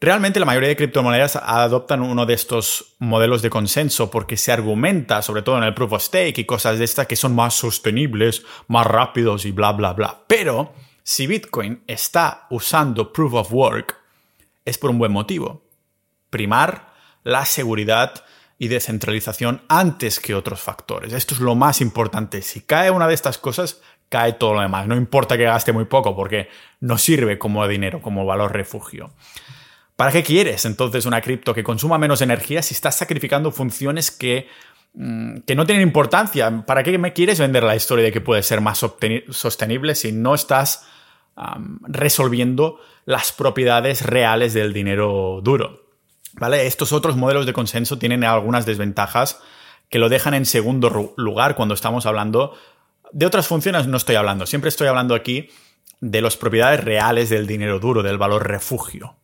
Realmente 0.03 0.41
la 0.41 0.45
mayoría 0.45 0.67
de 0.67 0.75
criptomonedas 0.75 1.37
adoptan 1.37 2.01
uno 2.01 2.25
de 2.25 2.33
estos 2.33 2.97
modelos 2.99 3.41
de 3.41 3.49
consenso 3.49 4.11
porque 4.11 4.35
se 4.35 4.51
argumenta, 4.51 5.21
sobre 5.21 5.43
todo 5.43 5.57
en 5.57 5.63
el 5.63 5.73
proof 5.73 5.93
of 5.93 6.03
stake 6.03 6.39
y 6.39 6.43
cosas 6.43 6.77
de 6.77 6.83
estas, 6.83 7.07
que 7.07 7.15
son 7.15 7.33
más 7.33 7.53
sostenibles, 7.53 8.43
más 8.67 8.85
rápidos 8.85 9.45
y 9.45 9.51
bla, 9.51 9.71
bla, 9.71 9.93
bla. 9.93 10.25
Pero 10.27 10.73
si 11.03 11.25
Bitcoin 11.25 11.85
está 11.87 12.47
usando 12.49 13.13
proof 13.13 13.33
of 13.33 13.53
work, 13.53 13.95
es 14.65 14.77
por 14.77 14.89
un 14.89 14.99
buen 14.99 15.13
motivo. 15.13 15.63
Primar 16.29 16.91
la 17.23 17.45
seguridad 17.45 18.25
y 18.59 18.67
descentralización 18.67 19.61
antes 19.69 20.19
que 20.19 20.35
otros 20.35 20.59
factores. 20.59 21.13
Esto 21.13 21.33
es 21.33 21.39
lo 21.39 21.55
más 21.55 21.79
importante. 21.79 22.41
Si 22.41 22.59
cae 22.59 22.91
una 22.91 23.07
de 23.07 23.13
estas 23.13 23.37
cosas, 23.37 23.79
cae 24.09 24.33
todo 24.33 24.55
lo 24.55 24.59
demás. 24.59 24.85
No 24.85 24.97
importa 24.97 25.37
que 25.37 25.43
gaste 25.43 25.71
muy 25.71 25.85
poco 25.85 26.13
porque 26.13 26.49
no 26.81 26.97
sirve 26.97 27.39
como 27.39 27.65
dinero, 27.69 28.01
como 28.01 28.25
valor 28.25 28.51
refugio. 28.51 29.09
¿Para 29.95 30.11
qué 30.11 30.23
quieres 30.23 30.65
entonces 30.65 31.05
una 31.05 31.21
cripto 31.21 31.53
que 31.53 31.63
consuma 31.63 31.97
menos 31.97 32.21
energía 32.21 32.61
si 32.61 32.73
estás 32.73 32.95
sacrificando 32.95 33.51
funciones 33.51 34.11
que, 34.11 34.47
mm, 34.93 35.39
que 35.39 35.55
no 35.55 35.65
tienen 35.65 35.83
importancia? 35.83 36.65
¿Para 36.65 36.83
qué 36.83 36.97
me 36.97 37.13
quieres 37.13 37.39
vender 37.39 37.63
la 37.63 37.75
historia 37.75 38.05
de 38.05 38.11
que 38.11 38.21
puede 38.21 38.43
ser 38.43 38.61
más 38.61 38.79
sostenible 39.29 39.95
si 39.95 40.11
no 40.11 40.35
estás 40.35 40.85
resolviendo 41.81 42.79
las 43.05 43.31
propiedades 43.31 44.05
reales 44.05 44.53
del 44.53 44.73
dinero 44.73 45.41
duro? 45.43 45.83
¿Vale? 46.33 46.65
Estos 46.65 46.91
otros 46.93 47.15
modelos 47.15 47.45
de 47.45 47.53
consenso 47.53 47.97
tienen 47.97 48.23
algunas 48.23 48.65
desventajas 48.65 49.39
que 49.89 49.99
lo 49.99 50.09
dejan 50.09 50.33
en 50.33 50.45
segundo 50.45 51.13
lugar 51.17 51.55
cuando 51.55 51.75
estamos 51.75 52.07
hablando 52.07 52.55
de 53.13 53.27
otras 53.27 53.47
funciones 53.47 53.87
no 53.87 53.97
estoy 53.97 54.15
hablando, 54.15 54.45
siempre 54.45 54.69
estoy 54.69 54.87
hablando 54.87 55.13
aquí 55.15 55.49
de 56.01 56.21
las 56.21 56.35
propiedades 56.35 56.83
reales 56.83 57.29
del 57.29 57.47
dinero 57.47 57.79
duro, 57.79 58.03
del 58.03 58.17
valor 58.17 58.47
refugio. 58.47 59.15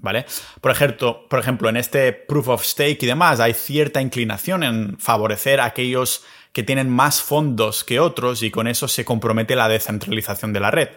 ¿Vale? 0.00 0.26
Por 0.60 0.70
ejemplo, 0.70 1.26
por 1.28 1.40
ejemplo, 1.40 1.68
en 1.68 1.76
este 1.76 2.12
proof 2.12 2.48
of 2.48 2.64
stake 2.64 3.02
y 3.02 3.06
demás 3.06 3.40
hay 3.40 3.52
cierta 3.52 4.00
inclinación 4.00 4.62
en 4.62 4.98
favorecer 4.98 5.60
a 5.60 5.64
aquellos 5.64 6.24
que 6.52 6.62
tienen 6.62 6.88
más 6.88 7.20
fondos 7.20 7.84
que 7.84 8.00
otros 8.00 8.42
y 8.42 8.50
con 8.50 8.68
eso 8.68 8.88
se 8.88 9.04
compromete 9.04 9.56
la 9.56 9.68
descentralización 9.68 10.52
de 10.52 10.60
la 10.60 10.70
red. 10.70 10.88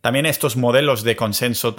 También 0.00 0.26
estos 0.26 0.56
modelos 0.56 1.02
de 1.02 1.14
consenso 1.14 1.76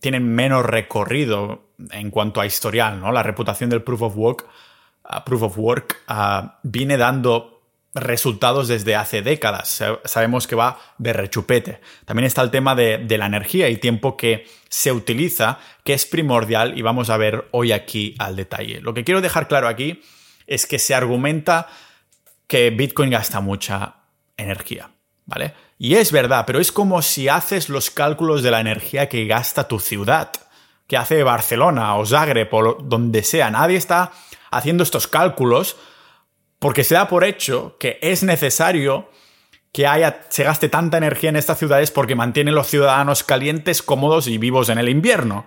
tienen 0.00 0.34
menos 0.34 0.66
recorrido 0.66 1.68
en 1.90 2.10
cuanto 2.10 2.40
a 2.40 2.46
historial, 2.46 2.98
¿no? 2.98 3.12
La 3.12 3.22
reputación 3.22 3.70
del 3.70 3.82
proof 3.82 4.02
of 4.02 4.16
work, 4.16 4.46
proof 5.24 5.42
of 5.42 5.58
work 5.58 5.98
viene 6.64 6.96
dando 6.96 7.61
resultados 7.94 8.68
desde 8.68 8.96
hace 8.96 9.22
décadas. 9.22 9.82
Sabemos 10.04 10.46
que 10.46 10.56
va 10.56 10.78
de 10.98 11.12
rechupete. 11.12 11.80
También 12.04 12.26
está 12.26 12.42
el 12.42 12.50
tema 12.50 12.74
de, 12.74 13.04
la 13.18 13.26
energía 13.26 13.68
y 13.68 13.76
tiempo 13.76 14.16
que 14.16 14.46
se 14.68 14.92
utiliza, 14.92 15.58
que 15.84 15.92
es 15.92 16.06
primordial 16.06 16.78
y 16.78 16.82
vamos 16.82 17.10
a 17.10 17.16
ver 17.16 17.48
hoy 17.50 17.72
aquí 17.72 18.14
al 18.18 18.36
detalle. 18.36 18.80
Lo 18.80 18.94
que 18.94 19.04
quiero 19.04 19.20
dejar 19.20 19.48
claro 19.48 19.68
aquí 19.68 20.02
es 20.46 20.66
que 20.66 20.78
se 20.78 20.94
argumenta 20.94 21.68
que 22.46 22.70
Bitcoin 22.70 23.10
gasta 23.10 23.40
mucha 23.40 23.96
energía, 24.36 24.90
¿vale? 25.26 25.54
Y 25.78 25.96
es 25.96 26.12
verdad, 26.12 26.44
pero 26.46 26.60
es 26.60 26.72
como 26.72 27.02
si 27.02 27.28
haces 27.28 27.68
los 27.68 27.90
cálculos 27.90 28.42
de 28.42 28.50
la 28.50 28.60
energía 28.60 29.08
que 29.08 29.26
gasta 29.26 29.68
tu 29.68 29.80
ciudad, 29.80 30.30
que 30.86 30.96
hace 30.96 31.22
Barcelona 31.22 31.96
o 31.96 32.06
Zagreb 32.06 32.52
o 32.54 32.74
donde 32.74 33.22
sea. 33.22 33.50
Nadie 33.50 33.76
está 33.76 34.12
haciendo 34.50 34.82
estos 34.82 35.08
cálculos 35.08 35.76
porque 36.62 36.84
se 36.84 36.94
da 36.94 37.08
por 37.08 37.24
hecho 37.24 37.76
que 37.80 37.98
es 38.00 38.22
necesario 38.22 39.10
que 39.72 39.88
haya, 39.88 40.20
se 40.28 40.44
gaste 40.44 40.68
tanta 40.68 40.96
energía 40.96 41.28
en 41.28 41.34
estas 41.34 41.58
ciudades 41.58 41.90
porque 41.90 42.14
mantienen 42.14 42.54
los 42.54 42.68
ciudadanos 42.68 43.24
calientes, 43.24 43.82
cómodos 43.82 44.28
y 44.28 44.38
vivos 44.38 44.68
en 44.68 44.78
el 44.78 44.88
invierno. 44.88 45.46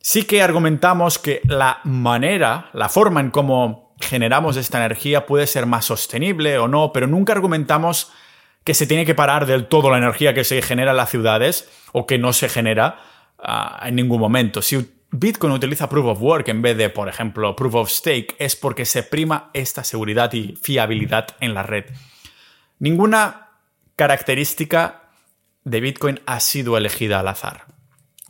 Sí 0.00 0.24
que 0.24 0.42
argumentamos 0.42 1.20
que 1.20 1.40
la 1.44 1.78
manera, 1.84 2.68
la 2.72 2.88
forma 2.88 3.20
en 3.20 3.30
cómo 3.30 3.94
generamos 4.00 4.56
esta 4.56 4.84
energía 4.84 5.24
puede 5.24 5.46
ser 5.46 5.66
más 5.66 5.84
sostenible 5.84 6.58
o 6.58 6.66
no, 6.66 6.92
pero 6.92 7.06
nunca 7.06 7.32
argumentamos 7.32 8.10
que 8.64 8.74
se 8.74 8.88
tiene 8.88 9.06
que 9.06 9.14
parar 9.14 9.46
del 9.46 9.66
todo 9.66 9.88
la 9.88 9.98
energía 9.98 10.34
que 10.34 10.42
se 10.42 10.60
genera 10.62 10.90
en 10.90 10.96
las 10.96 11.10
ciudades 11.10 11.70
o 11.92 12.08
que 12.08 12.18
no 12.18 12.32
se 12.32 12.48
genera 12.48 12.98
ah, 13.38 13.84
en 13.86 13.94
ningún 13.94 14.18
momento. 14.18 14.62
Si 14.62 14.97
Bitcoin 15.10 15.52
utiliza 15.52 15.88
Proof 15.88 16.06
of 16.06 16.22
Work 16.22 16.48
en 16.48 16.62
vez 16.62 16.76
de, 16.76 16.90
por 16.90 17.08
ejemplo, 17.08 17.56
Proof 17.56 17.74
of 17.74 17.90
Stake, 17.90 18.36
es 18.38 18.56
porque 18.56 18.84
se 18.84 19.02
prima 19.02 19.50
esta 19.54 19.84
seguridad 19.84 20.32
y 20.32 20.54
fiabilidad 20.60 21.28
en 21.40 21.54
la 21.54 21.62
red. 21.62 21.86
Ninguna 22.78 23.48
característica 23.96 25.10
de 25.64 25.80
Bitcoin 25.80 26.20
ha 26.26 26.40
sido 26.40 26.76
elegida 26.76 27.20
al 27.20 27.28
azar. 27.28 27.66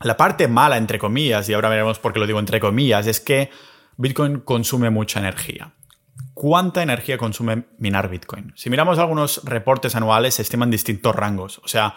La 0.00 0.16
parte 0.16 0.46
mala, 0.46 0.76
entre 0.76 0.98
comillas, 0.98 1.48
y 1.48 1.54
ahora 1.54 1.68
veremos 1.68 1.98
por 1.98 2.12
qué 2.12 2.20
lo 2.20 2.26
digo 2.26 2.38
entre 2.38 2.60
comillas, 2.60 3.06
es 3.06 3.20
que 3.20 3.50
Bitcoin 3.96 4.40
consume 4.40 4.90
mucha 4.90 5.18
energía 5.18 5.72
cuánta 6.38 6.84
energía 6.84 7.18
consume 7.18 7.64
minar 7.78 8.08
Bitcoin. 8.08 8.52
Si 8.54 8.70
miramos 8.70 9.00
algunos 9.00 9.42
reportes 9.44 9.96
anuales, 9.96 10.36
se 10.36 10.42
estiman 10.42 10.70
distintos 10.70 11.12
rangos. 11.12 11.58
O 11.64 11.66
sea, 11.66 11.96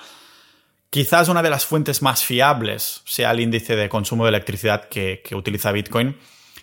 quizás 0.92 1.28
una 1.30 1.42
de 1.42 1.50
las 1.50 1.66
fuentes 1.66 2.04
más 2.04 2.24
fiables 2.24 3.02
sea 3.06 3.32
el 3.32 3.40
índice 3.40 3.76
de 3.76 3.90
consumo 3.90 4.26
de 4.26 4.30
electricidad 4.30 4.88
que, 4.90 5.24
utiliza 5.34 5.72
Bitcoin, 5.72 6.16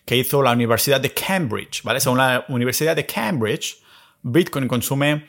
que 0.05 0.17
hizo 0.17 0.43
la 0.43 0.53
Universidad 0.53 1.01
de 1.01 1.13
Cambridge. 1.13 1.83
¿vale? 1.83 1.99
Según 1.99 2.19
la 2.19 2.45
Universidad 2.49 2.95
de 2.95 3.07
Cambridge, 3.07 3.83
Bitcoin 4.23 4.69
consume 4.69 5.27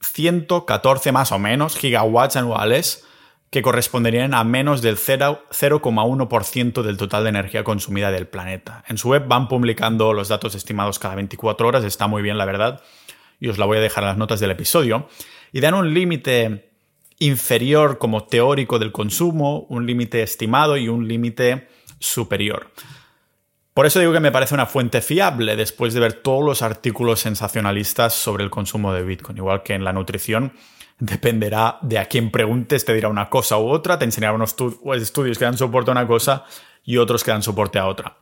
114 0.00 1.12
más 1.12 1.32
o 1.32 1.38
menos 1.38 1.76
gigawatts 1.76 2.36
anuales 2.36 3.04
que 3.50 3.62
corresponderían 3.62 4.32
a 4.34 4.44
menos 4.44 4.80
del 4.82 4.96
0,1% 4.96 6.82
del 6.82 6.96
total 6.96 7.22
de 7.24 7.30
energía 7.30 7.64
consumida 7.64 8.12
del 8.12 8.28
planeta. 8.28 8.84
En 8.86 8.96
su 8.98 9.08
web 9.08 9.26
van 9.26 9.48
publicando 9.48 10.12
los 10.12 10.28
datos 10.28 10.54
estimados 10.54 10.98
cada 10.98 11.16
24 11.16 11.66
horas, 11.66 11.82
está 11.82 12.06
muy 12.06 12.22
bien 12.22 12.38
la 12.38 12.44
verdad, 12.44 12.82
y 13.40 13.48
os 13.48 13.58
la 13.58 13.64
voy 13.64 13.78
a 13.78 13.80
dejar 13.80 14.04
en 14.04 14.10
las 14.10 14.18
notas 14.18 14.38
del 14.38 14.50
episodio, 14.50 15.08
y 15.50 15.60
dan 15.60 15.74
un 15.74 15.94
límite 15.94 16.67
inferior 17.18 17.98
como 17.98 18.24
teórico 18.24 18.78
del 18.78 18.92
consumo, 18.92 19.66
un 19.68 19.86
límite 19.86 20.22
estimado 20.22 20.76
y 20.76 20.88
un 20.88 21.08
límite 21.08 21.68
superior. 21.98 22.70
Por 23.74 23.86
eso 23.86 24.00
digo 24.00 24.12
que 24.12 24.20
me 24.20 24.32
parece 24.32 24.54
una 24.54 24.66
fuente 24.66 25.00
fiable 25.00 25.54
después 25.54 25.94
de 25.94 26.00
ver 26.00 26.14
todos 26.14 26.44
los 26.44 26.62
artículos 26.62 27.20
sensacionalistas 27.20 28.12
sobre 28.12 28.42
el 28.42 28.50
consumo 28.50 28.92
de 28.92 29.04
Bitcoin, 29.04 29.36
igual 29.38 29.62
que 29.62 29.74
en 29.74 29.84
la 29.84 29.92
nutrición 29.92 30.52
dependerá 30.98 31.78
de 31.82 31.98
a 31.98 32.06
quién 32.06 32.32
preguntes, 32.32 32.84
te 32.84 32.92
dirá 32.92 33.08
una 33.08 33.30
cosa 33.30 33.56
u 33.56 33.68
otra, 33.68 33.98
te 33.98 34.04
enseñará 34.04 34.32
unos 34.34 34.56
estudios 34.96 35.38
que 35.38 35.44
dan 35.44 35.56
soporte 35.56 35.90
a 35.90 35.92
una 35.92 36.08
cosa 36.08 36.44
y 36.84 36.96
otros 36.96 37.22
que 37.22 37.30
dan 37.30 37.42
soporte 37.42 37.78
a 37.78 37.86
otra. 37.86 38.16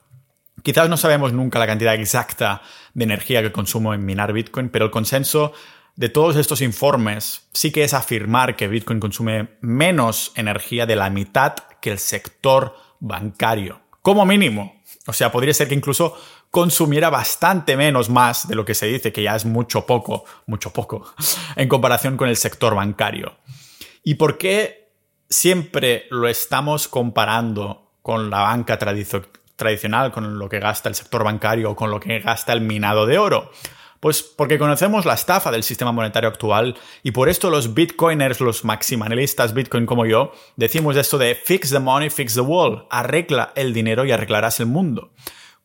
Quizás 0.63 0.89
no 0.89 0.97
sabemos 0.97 1.33
nunca 1.33 1.59
la 1.59 1.67
cantidad 1.67 1.95
exacta 1.95 2.61
de 2.93 3.05
energía 3.05 3.41
que 3.41 3.53
consumo 3.53 3.95
en 3.95 4.05
minar 4.05 4.33
Bitcoin, 4.33 4.69
pero 4.69 4.85
el 4.85 4.91
consenso 4.91 5.53
de 5.97 6.11
todos 6.11 6.37
estos 6.37 6.61
informes 6.61 7.49
sí 7.53 7.73
que 7.73 7.83
es 7.83 7.95
afirmar 7.95 8.55
que 8.55 8.69
Bitcoin 8.69 9.01
consume 9.01 9.57
menos 9.63 10.33
energía 10.37 10.87
de 10.87 10.97
la 10.97 11.11
mitad 11.11 11.55
que 11.81 11.91
el 11.91 11.99
sector 11.99 12.77
bancario. 13.01 13.81
Como 14.03 14.25
mínimo. 14.27 14.83
O 15.07 15.13
sea, 15.13 15.33
podría 15.33 15.55
ser 15.55 15.69
que 15.69 15.75
incluso 15.75 16.17
consumiera 16.51 17.11
bastante 17.11 17.77
menos 17.77 18.09
más 18.11 18.47
de 18.47 18.55
lo 18.55 18.65
que 18.65 18.75
se 18.75 18.87
dice, 18.87 19.13
que 19.13 19.23
ya 19.23 19.35
es 19.35 19.45
mucho 19.45 19.87
poco, 19.87 20.25
mucho 20.47 20.73
poco, 20.73 21.15
en 21.57 21.69
comparación 21.69 22.17
con 22.17 22.29
el 22.29 22.37
sector 22.37 22.75
bancario. 22.75 23.37
¿Y 24.03 24.15
por 24.15 24.39
qué 24.39 24.93
siempre 25.29 26.07
lo 26.11 26.29
estamos 26.29 26.89
comparando 26.89 27.93
con 28.03 28.31
la 28.31 28.43
banca 28.43 28.79
tradicional, 28.79 30.13
con 30.13 30.39
lo 30.39 30.49
que 30.49 30.61
gasta 30.61 30.89
el 30.89 30.95
sector 30.95 31.25
bancario 31.25 31.73
o 31.73 31.77
con 31.77 31.91
lo 31.91 31.99
que 31.99 32.21
gasta 32.21 32.53
el 32.53 32.61
minado 32.61 33.07
de 33.07 33.19
oro? 33.19 33.51
Pues 34.01 34.23
porque 34.23 34.59
conocemos 34.59 35.05
la 35.05 35.15
estafa 35.15 35.51
del 35.51 35.63
sistema 35.63 35.93
monetario 35.93 36.29
actual 36.29 36.77
y 37.03 37.13
por 37.13 37.29
esto 37.29 37.51
los 37.51 37.75
bitcoiners, 37.75 38.41
los 38.41 38.65
maximalistas 38.65 39.55
bitcoin 39.55 39.87
como 39.87 40.07
yo, 40.07 40.33
decimos 40.57 40.97
esto 40.97 41.19
de 41.19 41.35
fix 41.35 41.71
the 41.71 41.79
money, 41.79 42.11
fix 42.11 42.35
the 42.35 42.41
world, 42.41 42.85
arregla 42.91 43.53
el 43.55 43.73
dinero 43.73 44.05
y 44.05 44.13
arreglarás 44.13 44.61
el 44.61 44.67
mundo. 44.67 45.13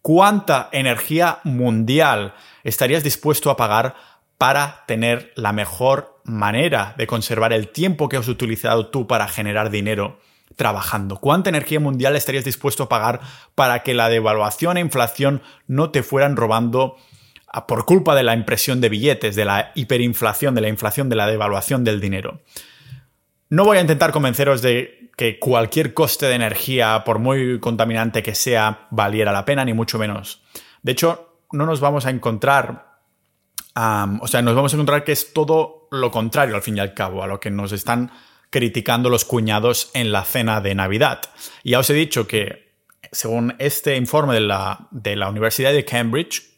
¿Cuánta 0.01 0.69
energía 0.71 1.39
mundial 1.43 2.33
estarías 2.63 3.03
dispuesto 3.03 3.51
a 3.51 3.57
pagar 3.57 3.95
para 4.37 4.83
tener 4.87 5.31
la 5.35 5.53
mejor 5.53 6.19
manera 6.23 6.95
de 6.97 7.05
conservar 7.05 7.53
el 7.53 7.67
tiempo 7.67 8.09
que 8.09 8.17
has 8.17 8.27
utilizado 8.27 8.87
tú 8.87 9.05
para 9.05 9.27
generar 9.27 9.69
dinero 9.69 10.19
trabajando? 10.55 11.17
¿Cuánta 11.17 11.49
energía 11.49 11.79
mundial 11.79 12.15
estarías 12.15 12.45
dispuesto 12.45 12.83
a 12.83 12.89
pagar 12.89 13.19
para 13.53 13.83
que 13.83 13.93
la 13.93 14.09
devaluación 14.09 14.77
e 14.77 14.81
inflación 14.81 15.43
no 15.67 15.91
te 15.91 16.01
fueran 16.01 16.35
robando 16.35 16.97
por 17.67 17.85
culpa 17.85 18.15
de 18.15 18.23
la 18.23 18.33
impresión 18.33 18.81
de 18.81 18.89
billetes, 18.89 19.35
de 19.35 19.45
la 19.45 19.71
hiperinflación, 19.75 20.55
de 20.55 20.61
la 20.61 20.69
inflación, 20.69 21.09
de 21.09 21.15
la 21.15 21.27
devaluación 21.27 21.83
del 21.83 21.99
dinero? 21.99 22.41
No 23.49 23.65
voy 23.65 23.77
a 23.77 23.81
intentar 23.81 24.11
convenceros 24.11 24.61
de 24.61 25.11
que 25.17 25.37
cualquier 25.37 25.93
coste 25.93 26.27
de 26.27 26.35
energía, 26.35 27.03
por 27.05 27.19
muy 27.19 27.59
contaminante 27.59 28.23
que 28.23 28.33
sea, 28.33 28.87
valiera 28.91 29.31
la 29.31 29.45
pena, 29.45 29.65
ni 29.65 29.73
mucho 29.73 29.99
menos. 29.99 30.41
De 30.81 30.93
hecho, 30.93 31.37
no 31.51 31.65
nos 31.65 31.79
vamos 31.81 32.05
a 32.05 32.09
encontrar, 32.09 32.97
o 33.75 34.27
sea, 34.27 34.41
nos 34.41 34.55
vamos 34.55 34.73
a 34.73 34.77
encontrar 34.77 35.03
que 35.03 35.11
es 35.11 35.33
todo 35.33 35.87
lo 35.91 36.11
contrario, 36.11 36.55
al 36.55 36.61
fin 36.61 36.77
y 36.77 36.79
al 36.79 36.93
cabo, 36.93 37.23
a 37.23 37.27
lo 37.27 37.39
que 37.39 37.51
nos 37.51 37.73
están 37.73 38.11
criticando 38.49 39.09
los 39.09 39.25
cuñados 39.25 39.91
en 39.93 40.11
la 40.11 40.23
cena 40.23 40.61
de 40.61 40.75
Navidad. 40.75 41.21
Ya 41.63 41.79
os 41.79 41.89
he 41.89 41.93
dicho 41.93 42.27
que, 42.27 42.71
según 43.11 43.55
este 43.59 43.97
informe 43.97 44.35
de 44.35 44.41
la, 44.41 44.87
de 44.91 45.15
la 45.15 45.29
Universidad 45.29 45.73
de 45.73 45.85
Cambridge, 45.85 46.50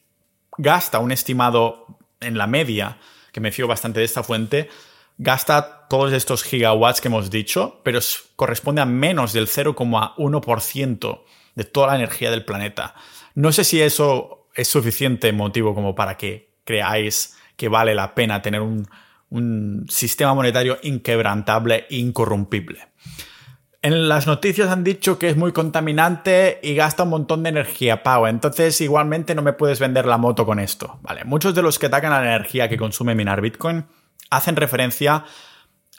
gasta 0.58 1.00
un 1.00 1.12
estimado 1.12 2.00
en 2.20 2.38
la 2.38 2.48
media, 2.48 2.98
que 3.32 3.40
me 3.40 3.52
fío 3.52 3.68
bastante 3.68 4.00
de 4.00 4.06
esta 4.06 4.24
fuente, 4.24 4.70
gasta 5.18 5.88
todos 5.88 6.14
estos 6.14 6.44
gigawatts 6.44 7.02
que 7.02 7.08
hemos 7.08 7.30
dicho, 7.30 7.82
pero 7.84 8.00
corresponde 8.36 8.82
a 8.82 8.86
menos 8.86 9.34
del 9.34 9.48
0,1% 9.48 11.22
de 11.56 11.64
toda 11.64 11.88
la 11.88 11.96
energía 11.96 12.32
del 12.32 12.46
planeta. 12.46 12.96
No 13.36 13.52
sé 13.52 13.64
si 13.64 13.82
eso 13.82 14.48
es 14.56 14.68
suficiente 14.68 15.32
motivo 15.34 15.74
como 15.74 15.96
para 15.96 16.18
que 16.18 16.54
creáis 16.64 17.36
que 17.56 17.68
vale 17.68 17.96
la 17.96 18.16
pena 18.16 18.42
tener 18.42 18.62
un, 18.62 18.88
sistema 19.90 20.36
monetario 20.36 20.78
inquebrantable 20.84 21.88
e 21.90 21.96
incorrompible. 21.96 22.88
En 23.84 24.08
las 24.08 24.28
noticias 24.28 24.70
han 24.70 24.86
dicho 24.86 25.20
que 25.20 25.28
es 25.28 25.36
muy 25.36 25.52
contaminante 25.52 26.62
y 26.64 26.74
gasta 26.74 27.04
un 27.04 27.10
montón 27.10 27.44
de 27.44 27.50
energía, 27.50 28.02
Pau. 28.02 28.28
Entonces, 28.28 28.80
igualmente 28.80 29.36
no 29.36 29.42
me 29.42 29.52
puedes 29.52 29.82
vender 29.82 30.06
la 30.06 30.18
moto 30.18 30.46
con 30.46 30.62
esto. 30.62 31.00
Vale, 31.02 31.26
muchos 31.26 31.54
de 31.54 31.62
los 31.62 31.78
que 31.80 31.88
atacan 31.88 32.14
a 32.14 32.22
la 32.22 32.34
energía 32.34 32.70
que 32.70 32.78
consume 32.78 33.14
minar 33.14 33.42
Bitcoin 33.42 33.84
hacen 34.30 34.56
referencia 34.56 35.26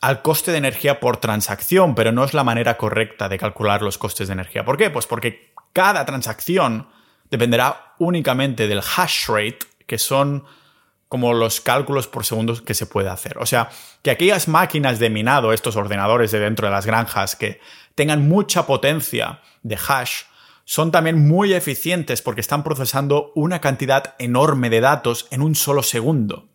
al 0.00 0.22
coste 0.22 0.50
de 0.50 0.56
energía 0.56 0.98
por 0.98 1.18
transacción, 1.18 1.94
pero 1.94 2.10
no 2.10 2.24
es 2.24 2.32
la 2.32 2.42
manera 2.42 2.78
correcta 2.78 3.28
de 3.28 3.38
calcular 3.38 3.82
los 3.82 3.98
costes 3.98 4.28
de 4.28 4.32
energía. 4.32 4.64
¿Por 4.64 4.78
qué? 4.78 4.88
Pues 4.88 5.06
porque 5.06 5.52
cada 5.74 6.06
transacción 6.06 6.88
dependerá 7.30 7.92
únicamente 7.98 8.66
del 8.66 8.80
hash 8.80 9.28
rate, 9.28 9.58
que 9.86 9.98
son 9.98 10.44
como 11.14 11.32
los 11.32 11.60
cálculos 11.60 12.08
por 12.08 12.24
segundos 12.24 12.60
que 12.60 12.74
se 12.74 12.86
puede 12.86 13.08
hacer. 13.08 13.38
O 13.38 13.46
sea, 13.46 13.70
que 14.02 14.10
aquellas 14.10 14.48
máquinas 14.48 14.98
de 14.98 15.10
minado, 15.10 15.52
estos 15.52 15.76
ordenadores 15.76 16.32
de 16.32 16.40
dentro 16.40 16.66
de 16.66 16.72
las 16.72 16.86
granjas, 16.86 17.36
que 17.36 17.60
tengan 17.94 18.26
mucha 18.26 18.66
potencia 18.66 19.40
de 19.62 19.76
hash, 19.76 20.22
son 20.64 20.90
también 20.90 21.24
muy 21.24 21.54
eficientes 21.54 22.20
porque 22.20 22.40
están 22.40 22.64
procesando 22.64 23.30
una 23.36 23.60
cantidad 23.60 24.16
enorme 24.18 24.70
de 24.70 24.80
datos 24.80 25.28
en 25.30 25.40
un 25.40 25.54
solo 25.54 25.84
segundo. 25.84 26.48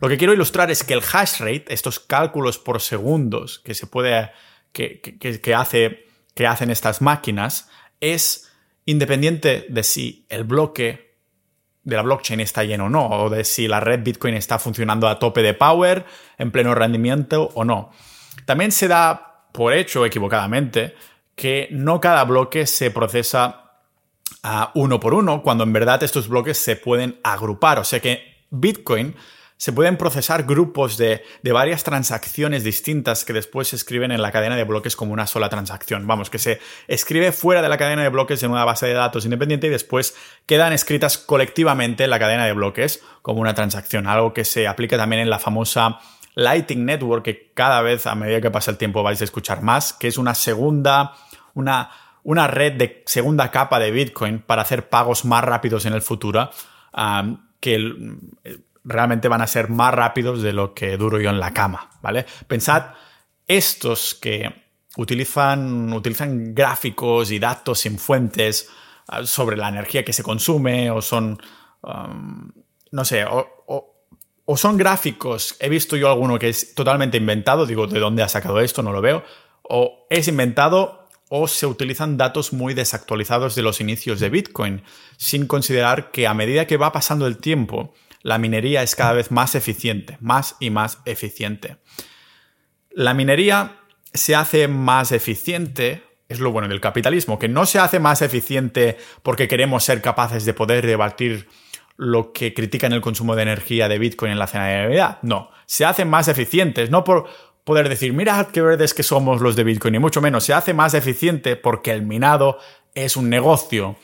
Lo 0.00 0.08
que 0.08 0.18
quiero 0.18 0.32
ilustrar 0.32 0.72
es 0.72 0.82
que 0.82 0.94
el 0.94 1.02
hash 1.12 1.38
rate, 1.38 1.66
estos 1.68 2.00
cálculos 2.00 2.58
por 2.58 2.80
segundos 2.80 3.60
que 3.60 3.74
se 3.74 3.86
puede, 3.86 4.32
que, 4.72 5.00
que, 5.00 5.54
hace, 5.54 6.06
que 6.34 6.48
hacen 6.48 6.72
estas 6.72 7.02
máquinas, 7.02 7.68
es 8.00 8.50
independiente 8.84 9.64
de 9.68 9.84
si 9.84 10.26
el 10.28 10.42
bloque 10.42 11.11
de 11.84 11.96
la 11.96 12.02
blockchain 12.02 12.40
está 12.40 12.64
lleno 12.64 12.86
o 12.86 12.88
no, 12.88 13.08
o 13.08 13.30
de 13.30 13.44
si 13.44 13.66
la 13.68 13.80
red 13.80 14.02
Bitcoin 14.02 14.34
está 14.34 14.58
funcionando 14.58 15.08
a 15.08 15.18
tope 15.18 15.42
de 15.42 15.54
power, 15.54 16.04
en 16.38 16.50
pleno 16.50 16.74
rendimiento 16.74 17.50
o 17.54 17.64
no. 17.64 17.90
También 18.44 18.72
se 18.72 18.88
da 18.88 19.46
por 19.52 19.74
hecho, 19.74 20.06
equivocadamente, 20.06 20.94
que 21.34 21.68
no 21.70 22.00
cada 22.00 22.24
bloque 22.24 22.66
se 22.66 22.90
procesa 22.90 23.62
a 24.42 24.70
uno 24.74 24.98
por 25.00 25.14
uno, 25.14 25.42
cuando 25.42 25.64
en 25.64 25.72
verdad 25.72 26.02
estos 26.02 26.28
bloques 26.28 26.58
se 26.58 26.76
pueden 26.76 27.18
agrupar. 27.22 27.78
O 27.78 27.84
sea 27.84 28.00
que 28.00 28.44
Bitcoin 28.50 29.14
se 29.62 29.72
pueden 29.72 29.96
procesar 29.96 30.42
grupos 30.42 30.96
de, 30.96 31.22
varias 31.44 31.84
transacciones 31.84 32.64
distintas 32.64 33.24
que 33.24 33.32
después 33.32 33.68
se 33.68 33.76
escriben 33.76 34.10
en 34.10 34.20
la 34.20 34.32
cadena 34.32 34.56
de 34.56 34.64
bloques 34.64 34.96
como 34.96 35.12
una 35.12 35.28
sola 35.28 35.48
transacción. 35.50 36.04
Vamos, 36.04 36.30
que 36.30 36.40
se 36.40 36.58
escribe 36.88 37.30
fuera 37.30 37.62
de 37.62 37.68
la 37.68 37.78
cadena 37.78 38.02
de 38.02 38.08
bloques 38.08 38.42
en 38.42 38.50
una 38.50 38.64
base 38.64 38.88
de 38.88 38.94
datos 38.94 39.24
independiente 39.24 39.68
y 39.68 39.70
después 39.70 40.16
quedan 40.46 40.72
escritas 40.72 41.16
colectivamente 41.16 42.02
en 42.02 42.10
la 42.10 42.18
cadena 42.18 42.44
de 42.44 42.54
bloques 42.54 43.04
como 43.22 43.40
una 43.40 43.54
transacción. 43.54 44.08
Algo 44.08 44.34
que 44.34 44.44
se 44.44 44.66
aplica 44.66 44.96
también 44.96 45.22
en 45.22 45.30
la 45.30 45.38
famosa 45.38 46.00
Lighting 46.34 46.84
Network, 46.84 47.24
que 47.24 47.52
cada 47.54 47.82
vez 47.82 48.08
a 48.08 48.16
medida 48.16 48.40
que 48.40 48.50
pasa 48.50 48.72
el 48.72 48.78
tiempo 48.78 49.04
vais 49.04 49.20
a 49.20 49.24
escuchar 49.24 49.62
más, 49.62 49.92
que 49.92 50.08
es 50.08 50.18
una 50.18 50.34
segunda, 50.34 51.12
una, 51.54 51.88
una 52.24 52.48
red 52.48 52.72
de 52.72 53.04
segunda 53.06 53.52
capa 53.52 53.78
de 53.78 53.92
Bitcoin 53.92 54.40
para 54.40 54.62
hacer 54.62 54.88
pagos 54.88 55.24
más 55.24 55.44
rápidos 55.44 55.86
en 55.86 55.92
el 55.92 56.02
futuro. 56.02 56.50
que 57.60 57.78
realmente 58.84 59.28
van 59.28 59.42
a 59.42 59.46
ser 59.46 59.68
más 59.68 59.94
rápidos 59.94 60.42
de 60.42 60.52
lo 60.52 60.74
que 60.74 60.96
duro 60.96 61.20
yo 61.20 61.30
en 61.30 61.40
la 61.40 61.52
cama, 61.52 61.90
¿vale? 62.02 62.26
Pensad, 62.46 62.94
estos 63.46 64.14
que 64.14 64.62
utilizan, 64.96 65.92
utilizan 65.92 66.54
gráficos 66.54 67.30
y 67.30 67.38
datos 67.38 67.80
sin 67.80 67.98
fuentes 67.98 68.68
ah, 69.08 69.24
sobre 69.24 69.56
la 69.56 69.68
energía 69.68 70.04
que 70.04 70.12
se 70.12 70.22
consume 70.22 70.90
o 70.90 71.00
son, 71.00 71.40
um, 71.82 72.50
no 72.90 73.04
sé, 73.04 73.24
o, 73.24 73.46
o, 74.44 74.56
son 74.56 74.76
gráficos, 74.76 75.56
he 75.60 75.70
visto 75.70 75.96
yo 75.96 76.10
alguno 76.10 76.38
que 76.38 76.50
es 76.50 76.74
totalmente 76.74 77.16
inventado, 77.16 77.64
digo, 77.64 77.86
¿de 77.86 77.98
dónde 77.98 78.22
ha 78.22 78.28
sacado 78.28 78.60
esto? 78.60 78.82
No 78.82 78.92
lo 78.92 79.00
veo, 79.00 79.24
o 79.62 80.06
es 80.10 80.28
inventado 80.28 81.08
o 81.30 81.48
se 81.48 81.64
utilizan 81.64 82.18
datos 82.18 82.52
muy 82.52 82.74
desactualizados 82.74 83.54
de 83.54 83.62
los 83.62 83.80
inicios 83.80 84.20
de 84.20 84.28
Bitcoin, 84.28 84.82
sin 85.16 85.46
considerar 85.46 86.10
que 86.10 86.26
a 86.26 86.34
medida 86.34 86.66
que 86.66 86.76
va 86.76 86.92
pasando 86.92 87.26
el 87.26 87.38
tiempo, 87.38 87.94
la 88.22 88.38
minería 88.38 88.82
es 88.82 88.94
cada 88.94 89.12
vez 89.12 89.30
más 89.30 89.54
eficiente, 89.54 90.16
más 90.20 90.56
y 90.60 90.70
más 90.70 91.00
eficiente. 91.04 91.76
La 92.90 93.14
minería 93.14 93.80
se 94.12 94.34
hace 94.34 94.68
más 94.68 95.12
eficiente, 95.12 96.02
es 96.28 96.40
lo 96.40 96.52
bueno 96.52 96.68
del 96.68 96.80
capitalismo, 96.80 97.38
que 97.38 97.48
no 97.48 97.66
se 97.66 97.78
hace 97.78 97.98
más 97.98 98.22
eficiente 98.22 98.98
porque 99.22 99.48
queremos 99.48 99.84
ser 99.84 100.00
capaces 100.00 100.44
de 100.44 100.54
poder 100.54 100.86
debatir 100.86 101.48
lo 101.96 102.32
que 102.32 102.54
critican 102.54 102.92
el 102.92 103.00
consumo 103.00 103.36
de 103.36 103.42
energía 103.42 103.88
de 103.88 103.98
Bitcoin 103.98 104.32
en 104.32 104.38
la 104.38 104.46
cena 104.46 104.66
de 104.66 104.82
Navidad. 104.82 105.18
No, 105.22 105.50
se 105.66 105.84
hacen 105.84 106.08
más 106.08 106.28
eficientes, 106.28 106.90
no 106.90 107.04
por 107.04 107.28
poder 107.64 107.88
decir, 107.88 108.12
mira 108.12 108.48
qué 108.52 108.60
verdes 108.60 108.94
que 108.94 109.02
somos 109.02 109.40
los 109.40 109.56
de 109.56 109.64
Bitcoin, 109.64 109.92
ni 109.92 109.98
mucho 109.98 110.20
menos, 110.20 110.44
se 110.44 110.54
hace 110.54 110.74
más 110.74 110.94
eficiente 110.94 111.56
porque 111.56 111.92
el 111.92 112.02
minado 112.02 112.58
es 112.94 113.16
un 113.16 113.30
negocio 113.30 113.96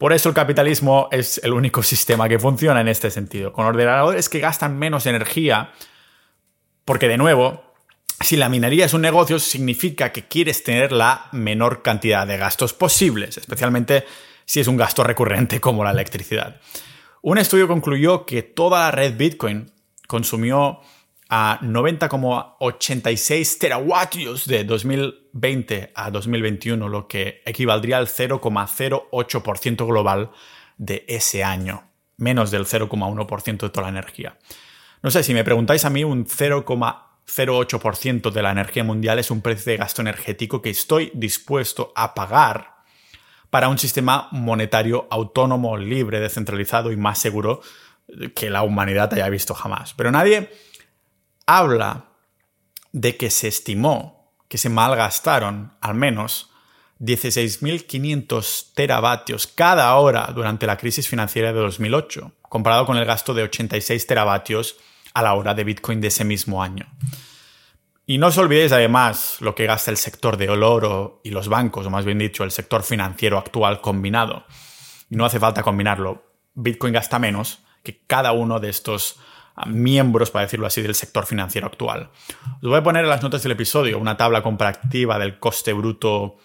por 0.00 0.14
eso 0.14 0.30
el 0.30 0.34
capitalismo 0.34 1.10
es 1.12 1.42
el 1.44 1.52
único 1.52 1.82
sistema 1.82 2.26
que 2.26 2.38
funciona 2.38 2.80
en 2.80 2.88
este 2.88 3.10
sentido, 3.10 3.52
con 3.52 3.66
ordenadores 3.66 4.30
que 4.30 4.40
gastan 4.40 4.78
menos 4.78 5.04
energía, 5.04 5.72
porque 6.86 7.06
de 7.06 7.18
nuevo, 7.18 7.74
si 8.18 8.38
la 8.38 8.48
minería 8.48 8.86
es 8.86 8.94
un 8.94 9.02
negocio, 9.02 9.38
significa 9.38 10.10
que 10.10 10.26
quieres 10.26 10.64
tener 10.64 10.90
la 10.90 11.28
menor 11.32 11.82
cantidad 11.82 12.26
de 12.26 12.38
gastos 12.38 12.72
posibles, 12.72 13.36
especialmente 13.36 14.06
si 14.46 14.60
es 14.60 14.68
un 14.68 14.78
gasto 14.78 15.04
recurrente 15.04 15.60
como 15.60 15.84
la 15.84 15.90
electricidad. 15.90 16.62
Un 17.20 17.36
estudio 17.36 17.68
concluyó 17.68 18.24
que 18.24 18.42
toda 18.42 18.80
la 18.80 18.92
red 18.92 19.18
Bitcoin 19.18 19.70
consumió 20.06 20.80
a 21.32 21.60
90,86 21.62 23.58
terawattios 23.58 24.46
de 24.46 24.64
2020 24.64 25.92
a 25.94 26.10
2021, 26.10 26.88
lo 26.88 27.06
que 27.06 27.40
equivaldría 27.46 27.98
al 27.98 28.08
0,08% 28.08 29.86
global 29.86 30.32
de 30.76 31.04
ese 31.06 31.44
año, 31.44 31.84
menos 32.16 32.50
del 32.50 32.66
0,1% 32.66 33.58
de 33.58 33.70
toda 33.70 33.82
la 33.82 33.90
energía. 33.90 34.36
No 35.02 35.12
sé, 35.12 35.22
si 35.22 35.32
me 35.32 35.44
preguntáis 35.44 35.84
a 35.84 35.90
mí, 35.90 36.02
un 36.02 36.26
0,08% 36.26 38.32
de 38.32 38.42
la 38.42 38.50
energía 38.50 38.82
mundial 38.82 39.20
es 39.20 39.30
un 39.30 39.40
precio 39.40 39.70
de 39.70 39.78
gasto 39.78 40.02
energético 40.02 40.60
que 40.60 40.70
estoy 40.70 41.12
dispuesto 41.14 41.92
a 41.94 42.12
pagar 42.12 42.74
para 43.50 43.68
un 43.68 43.78
sistema 43.78 44.26
monetario 44.32 45.06
autónomo, 45.10 45.76
libre, 45.76 46.18
descentralizado 46.18 46.90
y 46.90 46.96
más 46.96 47.20
seguro 47.20 47.60
que 48.34 48.50
la 48.50 48.64
humanidad 48.64 49.14
haya 49.14 49.28
visto 49.28 49.54
jamás. 49.54 49.94
Pero 49.94 50.10
nadie 50.10 50.50
habla 51.56 52.06
de 52.92 53.16
que 53.16 53.30
se 53.30 53.48
estimó 53.48 54.20
que 54.48 54.58
se 54.58 54.68
malgastaron 54.68 55.72
al 55.80 55.94
menos 55.94 56.50
16.500 56.98 58.74
teravatios 58.74 59.46
cada 59.46 59.94
hora 59.94 60.30
durante 60.34 60.66
la 60.66 60.76
crisis 60.76 61.08
financiera 61.08 61.52
de 61.52 61.60
2008, 61.60 62.32
comparado 62.42 62.84
con 62.84 62.96
el 62.96 63.04
gasto 63.04 63.32
de 63.32 63.44
86 63.44 64.06
teravatios 64.08 64.76
a 65.14 65.22
la 65.22 65.34
hora 65.34 65.54
de 65.54 65.62
Bitcoin 65.62 66.00
de 66.00 66.08
ese 66.08 66.24
mismo 66.24 66.64
año. 66.64 66.86
Y 68.06 68.18
no 68.18 68.26
os 68.26 68.38
olvidéis 68.38 68.72
además 68.72 69.36
lo 69.38 69.54
que 69.54 69.66
gasta 69.66 69.92
el 69.92 69.96
sector 69.96 70.36
de 70.36 70.50
oro 70.50 71.20
y 71.22 71.30
los 71.30 71.48
bancos, 71.48 71.86
o 71.86 71.90
más 71.90 72.04
bien 72.04 72.18
dicho, 72.18 72.42
el 72.42 72.50
sector 72.50 72.82
financiero 72.82 73.38
actual 73.38 73.80
combinado. 73.80 74.44
Y 75.08 75.14
no 75.14 75.24
hace 75.24 75.38
falta 75.38 75.62
combinarlo. 75.62 76.24
Bitcoin 76.54 76.92
gasta 76.92 77.20
menos 77.20 77.60
que 77.84 78.00
cada 78.06 78.32
uno 78.32 78.58
de 78.58 78.68
estos 78.68 79.20
miembros, 79.66 80.30
para 80.30 80.44
decirlo 80.44 80.66
así, 80.66 80.82
del 80.82 80.94
sector 80.94 81.26
financiero 81.26 81.66
actual. 81.66 82.10
Os 82.56 82.68
voy 82.68 82.78
a 82.78 82.82
poner 82.82 83.04
en 83.04 83.10
las 83.10 83.22
notas 83.22 83.42
del 83.42 83.52
episodio 83.52 83.98
una 83.98 84.16
tabla 84.16 84.42
comparativa 84.42 85.18
del 85.18 85.38
coste 85.38 85.72
bruto 85.72 86.36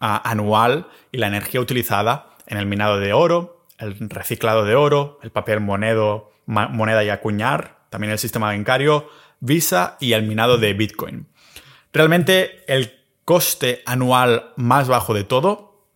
ah, 0.00 0.22
anual 0.24 0.88
y 1.10 1.18
la 1.18 1.28
energía 1.28 1.60
utilizada 1.60 2.36
en 2.46 2.58
el 2.58 2.66
minado 2.66 2.98
de 2.98 3.12
oro, 3.12 3.66
el 3.78 3.96
reciclado 4.10 4.64
de 4.64 4.74
oro, 4.74 5.18
el 5.22 5.30
papel 5.30 5.60
moneda 5.60 7.04
y 7.04 7.08
acuñar, 7.08 7.78
también 7.90 8.12
el 8.12 8.18
sistema 8.18 8.46
bancario, 8.46 9.08
Visa 9.40 9.96
y 9.98 10.12
el 10.12 10.22
minado 10.22 10.56
de 10.56 10.72
Bitcoin. 10.72 11.26
Realmente 11.92 12.62
el 12.72 12.92
coste 13.24 13.82
anual 13.86 14.52
más 14.56 14.86
bajo 14.86 15.14
de 15.14 15.24
todo 15.24 15.88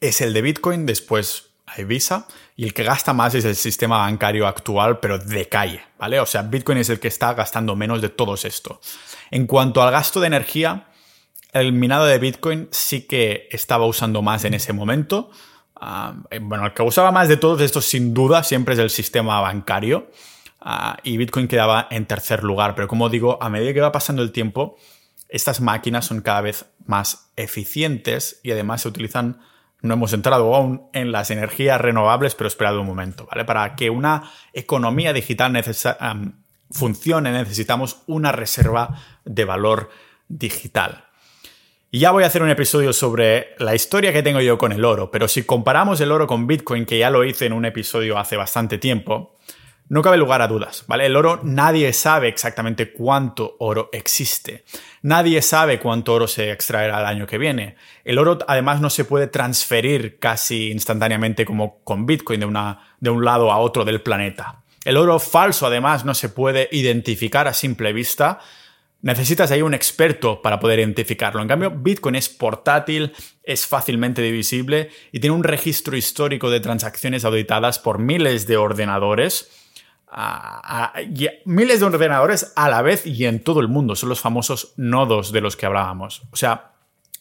es 0.00 0.20
el 0.20 0.32
de 0.32 0.42
Bitcoin, 0.42 0.86
después 0.86 1.49
hay 1.74 1.84
Visa, 1.84 2.26
y 2.56 2.64
el 2.64 2.74
que 2.74 2.82
gasta 2.82 3.12
más 3.12 3.34
es 3.34 3.44
el 3.44 3.56
sistema 3.56 3.98
bancario 3.98 4.46
actual, 4.46 4.98
pero 5.00 5.18
de 5.18 5.48
calle, 5.48 5.82
¿vale? 5.98 6.20
O 6.20 6.26
sea, 6.26 6.42
Bitcoin 6.42 6.78
es 6.78 6.90
el 6.90 7.00
que 7.00 7.08
está 7.08 7.34
gastando 7.34 7.76
menos 7.76 8.02
de 8.02 8.08
todos 8.08 8.44
esto. 8.44 8.80
En 9.30 9.46
cuanto 9.46 9.82
al 9.82 9.90
gasto 9.90 10.20
de 10.20 10.26
energía, 10.26 10.88
el 11.52 11.72
minado 11.72 12.06
de 12.06 12.18
Bitcoin 12.18 12.68
sí 12.70 13.02
que 13.02 13.48
estaba 13.50 13.86
usando 13.86 14.22
más 14.22 14.44
en 14.44 14.54
ese 14.54 14.72
momento. 14.72 15.30
Ah, 15.74 16.14
eh, 16.30 16.38
bueno, 16.40 16.66
el 16.66 16.74
que 16.74 16.82
usaba 16.82 17.10
más 17.10 17.28
de 17.28 17.36
todos 17.36 17.60
estos, 17.60 17.86
sin 17.86 18.14
duda, 18.14 18.44
siempre 18.44 18.74
es 18.74 18.80
el 18.80 18.90
sistema 18.90 19.40
bancario. 19.40 20.10
Ah, 20.60 20.98
y 21.02 21.16
Bitcoin 21.16 21.48
quedaba 21.48 21.88
en 21.90 22.06
tercer 22.06 22.44
lugar. 22.44 22.74
Pero 22.74 22.86
como 22.86 23.08
digo, 23.08 23.38
a 23.42 23.48
medida 23.48 23.72
que 23.72 23.80
va 23.80 23.92
pasando 23.92 24.22
el 24.22 24.32
tiempo, 24.32 24.76
estas 25.28 25.60
máquinas 25.60 26.06
son 26.06 26.20
cada 26.20 26.40
vez 26.40 26.66
más 26.86 27.30
eficientes 27.36 28.40
y 28.42 28.50
además 28.50 28.82
se 28.82 28.88
utilizan 28.88 29.40
no 29.82 29.94
hemos 29.94 30.12
entrado 30.12 30.54
aún 30.54 30.88
en 30.92 31.12
las 31.12 31.30
energías 31.30 31.80
renovables, 31.80 32.34
pero 32.34 32.48
esperad 32.48 32.78
un 32.78 32.86
momento, 32.86 33.26
¿vale? 33.30 33.44
Para 33.44 33.76
que 33.76 33.90
una 33.90 34.30
economía 34.52 35.12
digital 35.12 35.52
funcione 36.70 37.32
necesitamos 37.32 38.02
una 38.06 38.32
reserva 38.32 38.96
de 39.24 39.44
valor 39.44 39.90
digital. 40.28 41.04
Y 41.92 41.98
ya 41.98 42.12
voy 42.12 42.22
a 42.22 42.28
hacer 42.28 42.42
un 42.42 42.50
episodio 42.50 42.92
sobre 42.92 43.54
la 43.58 43.74
historia 43.74 44.12
que 44.12 44.22
tengo 44.22 44.40
yo 44.40 44.58
con 44.58 44.70
el 44.70 44.84
oro, 44.84 45.10
pero 45.10 45.26
si 45.26 45.42
comparamos 45.42 46.00
el 46.00 46.12
oro 46.12 46.28
con 46.28 46.46
Bitcoin, 46.46 46.86
que 46.86 46.98
ya 46.98 47.10
lo 47.10 47.24
hice 47.24 47.46
en 47.46 47.52
un 47.52 47.64
episodio 47.64 48.16
hace 48.16 48.36
bastante 48.36 48.78
tiempo, 48.78 49.39
no 49.90 50.02
cabe 50.02 50.18
lugar 50.18 50.40
a 50.40 50.46
dudas, 50.46 50.84
¿vale? 50.86 51.06
El 51.06 51.16
oro, 51.16 51.40
nadie 51.42 51.92
sabe 51.92 52.28
exactamente 52.28 52.92
cuánto 52.92 53.56
oro 53.58 53.90
existe. 53.92 54.62
Nadie 55.02 55.42
sabe 55.42 55.80
cuánto 55.80 56.14
oro 56.14 56.28
se 56.28 56.52
extraerá 56.52 57.00
el 57.00 57.06
año 57.06 57.26
que 57.26 57.38
viene. 57.38 57.74
El 58.04 58.18
oro 58.18 58.38
además 58.46 58.80
no 58.80 58.88
se 58.88 59.04
puede 59.04 59.26
transferir 59.26 60.20
casi 60.20 60.70
instantáneamente 60.70 61.44
como 61.44 61.80
con 61.82 62.06
Bitcoin 62.06 62.38
de, 62.38 62.46
una, 62.46 62.94
de 63.00 63.10
un 63.10 63.24
lado 63.24 63.50
a 63.50 63.58
otro 63.58 63.84
del 63.84 64.00
planeta. 64.00 64.62
El 64.84 64.96
oro 64.96 65.18
falso 65.18 65.66
además 65.66 66.04
no 66.04 66.14
se 66.14 66.28
puede 66.28 66.68
identificar 66.70 67.48
a 67.48 67.52
simple 67.52 67.92
vista. 67.92 68.38
Necesitas 69.02 69.50
ahí 69.50 69.60
un 69.60 69.74
experto 69.74 70.40
para 70.40 70.60
poder 70.60 70.78
identificarlo. 70.78 71.42
En 71.42 71.48
cambio, 71.48 71.72
Bitcoin 71.72 72.14
es 72.14 72.28
portátil, 72.28 73.12
es 73.42 73.66
fácilmente 73.66 74.22
divisible 74.22 74.90
y 75.10 75.18
tiene 75.18 75.34
un 75.34 75.42
registro 75.42 75.96
histórico 75.96 76.48
de 76.48 76.60
transacciones 76.60 77.24
auditadas 77.24 77.80
por 77.80 77.98
miles 77.98 78.46
de 78.46 78.56
ordenadores 78.56 79.56
a, 80.10 80.92
miles 81.44 81.80
de 81.80 81.86
ordenadores 81.86 82.52
a 82.56 82.68
la 82.68 82.82
vez 82.82 83.06
y 83.06 83.26
en 83.26 83.42
todo 83.42 83.60
el 83.60 83.68
mundo. 83.68 83.96
Son 83.96 84.08
los 84.08 84.20
famosos 84.20 84.74
nodos 84.76 85.32
de 85.32 85.40
los 85.40 85.56
que 85.56 85.66
hablábamos. 85.66 86.22
O 86.30 86.36
sea, 86.36 86.72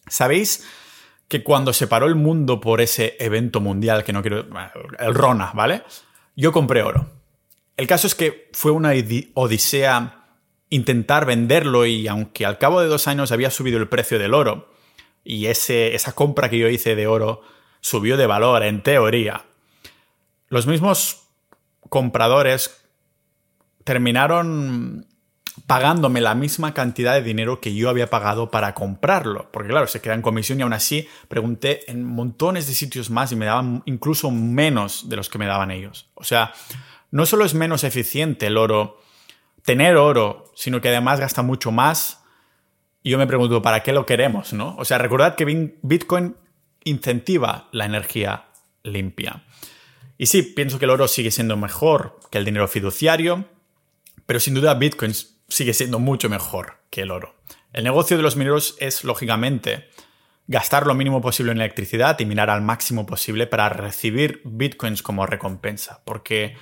¿sabéis 0.07 0.67
que 1.27 1.43
cuando 1.43 1.73
se 1.73 1.87
paró 1.87 2.07
el 2.07 2.15
mundo 2.15 2.59
por 2.59 2.81
ese 2.81 3.15
evento 3.19 3.61
mundial, 3.61 4.03
que 4.03 4.13
no 4.13 4.21
quiero... 4.21 4.45
El 4.97 5.13
Rona, 5.13 5.51
¿vale? 5.53 5.83
Yo 6.35 6.51
compré 6.51 6.81
oro. 6.81 7.07
El 7.77 7.87
caso 7.87 8.07
es 8.07 8.15
que 8.15 8.49
fue 8.53 8.71
una 8.71 8.93
odisea 9.35 10.25
intentar 10.69 11.25
venderlo 11.25 11.85
y 11.85 12.07
aunque 12.07 12.45
al 12.45 12.57
cabo 12.57 12.81
de 12.81 12.87
dos 12.87 13.07
años 13.07 13.31
había 13.31 13.51
subido 13.51 13.77
el 13.77 13.87
precio 13.87 14.19
del 14.19 14.33
oro 14.33 14.71
y 15.23 15.47
ese, 15.47 15.95
esa 15.95 16.13
compra 16.13 16.49
que 16.49 16.57
yo 16.57 16.67
hice 16.67 16.95
de 16.95 17.07
oro 17.07 17.41
subió 17.81 18.17
de 18.17 18.27
valor 18.27 18.63
en 18.63 18.83
teoría, 18.83 19.45
los 20.47 20.67
mismos 20.67 21.27
compradores 21.89 22.78
terminaron 23.89 25.07
pagándome 25.65 26.21
la 26.21 26.35
misma 26.35 26.75
cantidad 26.75 27.15
de 27.15 27.23
dinero 27.23 27.59
que 27.59 27.73
yo 27.73 27.89
había 27.89 28.07
pagado 28.07 28.51
para 28.51 28.75
comprarlo. 28.75 29.49
Porque 29.51 29.69
claro, 29.69 29.87
se 29.87 29.99
queda 29.99 30.13
en 30.13 30.21
comisión 30.21 30.59
y 30.59 30.61
aún 30.61 30.73
así 30.73 31.07
pregunté 31.27 31.89
en 31.89 32.03
montones 32.05 32.67
de 32.67 32.75
sitios 32.75 33.09
más 33.09 33.31
y 33.31 33.35
me 33.35 33.47
daban 33.47 33.81
incluso 33.87 34.29
menos 34.29 35.09
de 35.09 35.15
los 35.15 35.27
que 35.27 35.39
me 35.39 35.47
daban 35.47 35.71
ellos. 35.71 36.07
O 36.13 36.23
sea, 36.23 36.53
no 37.09 37.25
solo 37.25 37.45
es 37.45 37.55
menos 37.55 37.83
eficiente 37.83 38.45
el 38.45 38.57
oro, 38.57 39.01
tener 39.65 39.97
oro, 39.97 40.51
sino 40.53 40.81
que 40.81 40.89
además 40.89 41.19
gasta 41.19 41.41
mucho 41.41 41.71
más. 41.71 42.23
Y 43.01 43.09
yo 43.09 43.17
me 43.17 43.25
pregunto, 43.25 43.63
¿para 43.63 43.81
qué 43.81 43.91
lo 43.91 44.05
queremos? 44.05 44.53
¿no? 44.53 44.75
O 44.77 44.85
sea, 44.85 44.99
recordad 44.99 45.33
que 45.33 45.45
Bitcoin 45.81 46.35
incentiva 46.83 47.69
la 47.71 47.85
energía 47.85 48.49
limpia. 48.83 49.45
Y 50.19 50.27
sí, 50.27 50.43
pienso 50.43 50.77
que 50.77 50.85
el 50.85 50.91
oro 50.91 51.07
sigue 51.07 51.31
siendo 51.31 51.57
mejor 51.57 52.19
que 52.29 52.37
el 52.37 52.45
dinero 52.45 52.67
fiduciario, 52.67 53.45
pero 54.29 54.39
sin 54.39 54.53
duda 54.53 54.75
Bitcoin 54.75 55.11
sigue 55.47 55.73
siendo 55.73 55.97
mucho 55.97 56.29
mejor 56.29 56.83
que 56.91 57.01
el 57.01 57.09
oro. 57.09 57.33
El 57.73 57.83
negocio 57.83 58.15
de 58.15 58.21
los 58.21 58.35
mineros 58.35 58.75
es, 58.79 59.03
lógicamente, 59.03 59.89
gastar 60.45 60.85
lo 60.85 60.93
mínimo 60.93 61.19
posible 61.19 61.51
en 61.51 61.57
electricidad 61.57 62.19
y 62.19 62.27
minar 62.27 62.51
al 62.51 62.61
máximo 62.61 63.07
posible 63.07 63.47
para 63.47 63.69
recibir 63.69 64.41
bitcoins 64.45 65.01
como 65.01 65.25
recompensa, 65.25 66.03
porque 66.05 66.55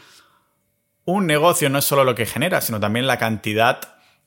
un 1.04 1.28
negocio 1.28 1.70
no 1.70 1.80
es 1.80 1.84
solo 1.84 2.06
lo 2.06 2.16
que 2.16 2.26
genera, 2.26 2.62
sino 2.62 2.80
también 2.80 3.06
la 3.06 3.18
cantidad 3.18 3.82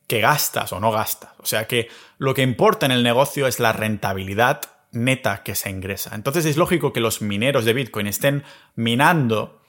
que 0.07 0.20
gastas 0.20 0.74
o 0.74 0.79
no 0.79 0.92
gastas. 0.92 1.33
O 1.38 1.46
sea 1.46 1.66
que 1.66 1.88
lo 2.18 2.35
que 2.35 2.42
importa 2.42 2.85
en 2.85 2.92
el 2.92 3.03
negocio 3.03 3.46
es 3.46 3.59
la 3.59 3.72
rentabilidad 3.72 4.61
neta 4.92 5.42
que 5.42 5.55
se 5.55 5.70
ingresa. 5.70 6.14
Entonces 6.14 6.44
es 6.44 6.59
lógico 6.59 6.92
que 6.92 7.00
los 7.00 7.22
mineros 7.22 7.64
de 7.64 7.72
Bitcoin 7.72 8.07
estén 8.07 8.44
minando 8.74 9.62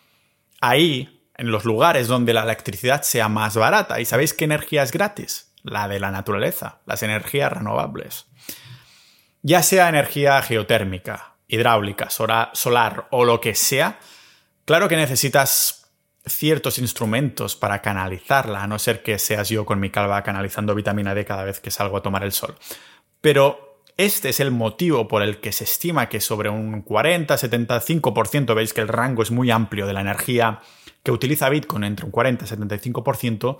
ahí, 0.60 1.21
en 1.42 1.50
los 1.50 1.66
lugares 1.66 2.08
donde 2.08 2.36
la 2.36 2.44
electricidad 2.44 3.02
sea 3.02 3.28
más 3.28 3.56
barata. 3.56 4.00
¿Y 4.00 4.06
sabéis 4.06 4.36
qué 4.36 4.46
energía 4.46 4.84
es 4.84 4.92
gratis? 4.92 5.52
La 5.64 5.88
de 5.88 6.00
la 6.00 6.12
naturaleza, 6.12 6.82
las 6.86 7.02
energías 7.02 7.52
renovables. 7.52 8.28
Ya 9.42 9.64
sea 9.64 9.90
energía 9.90 10.40
geotérmica, 10.44 11.38
hidráulica, 11.48 12.12
solar 12.12 13.08
o 13.10 13.26
lo 13.26 13.42
que 13.42 13.56
sea, 13.56 13.98
claro 14.66 14.88
que 14.88 14.96
necesitas 14.96 15.92
ciertos 16.28 16.78
instrumentos 16.78 17.56
para 17.56 17.82
canalizarla, 17.82 18.62
a 18.62 18.68
no 18.68 18.78
ser 18.78 19.02
que 19.02 19.18
seas 19.18 19.50
yo 19.50 19.66
con 19.66 19.80
mi 19.80 19.90
calva 19.90 20.22
canalizando 20.22 20.76
vitamina 20.76 21.16
D 21.16 21.26
cada 21.26 21.44
vez 21.44 21.60
que 21.60 21.72
salgo 21.72 21.98
a 21.98 22.04
tomar 22.04 22.24
el 22.24 22.34
sol. 22.34 22.56
Pero 23.20 23.71
este 23.98 24.30
es 24.30 24.40
el 24.40 24.52
motivo 24.52 25.08
por 25.08 25.22
el 25.22 25.40
que 25.40 25.52
se 25.52 25.64
estima 25.64 26.10
que 26.10 26.22
sobre 26.22 26.50
un 26.50 26.84
40-75%, 26.84 28.54
veis 28.56 28.74
que 28.74 28.82
el 28.82 28.88
rango 28.88 29.24
es 29.24 29.32
muy 29.32 29.52
amplio 29.52 29.88
de 29.88 29.94
la 29.94 30.02
energía 30.02 30.62
que 31.04 31.12
utiliza 31.12 31.50
Bitcoin, 31.50 31.84
entre 31.84 32.06
un 32.06 32.12
40 32.12 32.46
y 32.46 32.48
75%, 32.48 33.58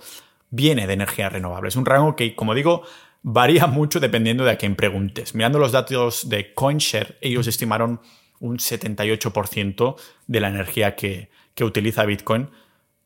viene 0.50 0.86
de 0.86 0.92
energías 0.92 1.32
renovables. 1.32 1.76
Un 1.76 1.86
rango 1.86 2.16
que, 2.16 2.34
como 2.34 2.54
digo, 2.54 2.82
varía 3.22 3.66
mucho 3.66 4.00
dependiendo 4.00 4.44
de 4.44 4.52
a 4.52 4.58
quién 4.58 4.76
preguntes. 4.76 5.34
Mirando 5.34 5.58
los 5.58 5.72
datos 5.72 6.28
de 6.28 6.54
CoinShare, 6.54 7.18
ellos 7.20 7.46
estimaron 7.46 8.00
un 8.40 8.58
78% 8.58 9.96
de 10.26 10.40
la 10.40 10.48
energía 10.48 10.96
que, 10.96 11.30
que 11.54 11.64
utiliza 11.64 12.04
Bitcoin 12.04 12.50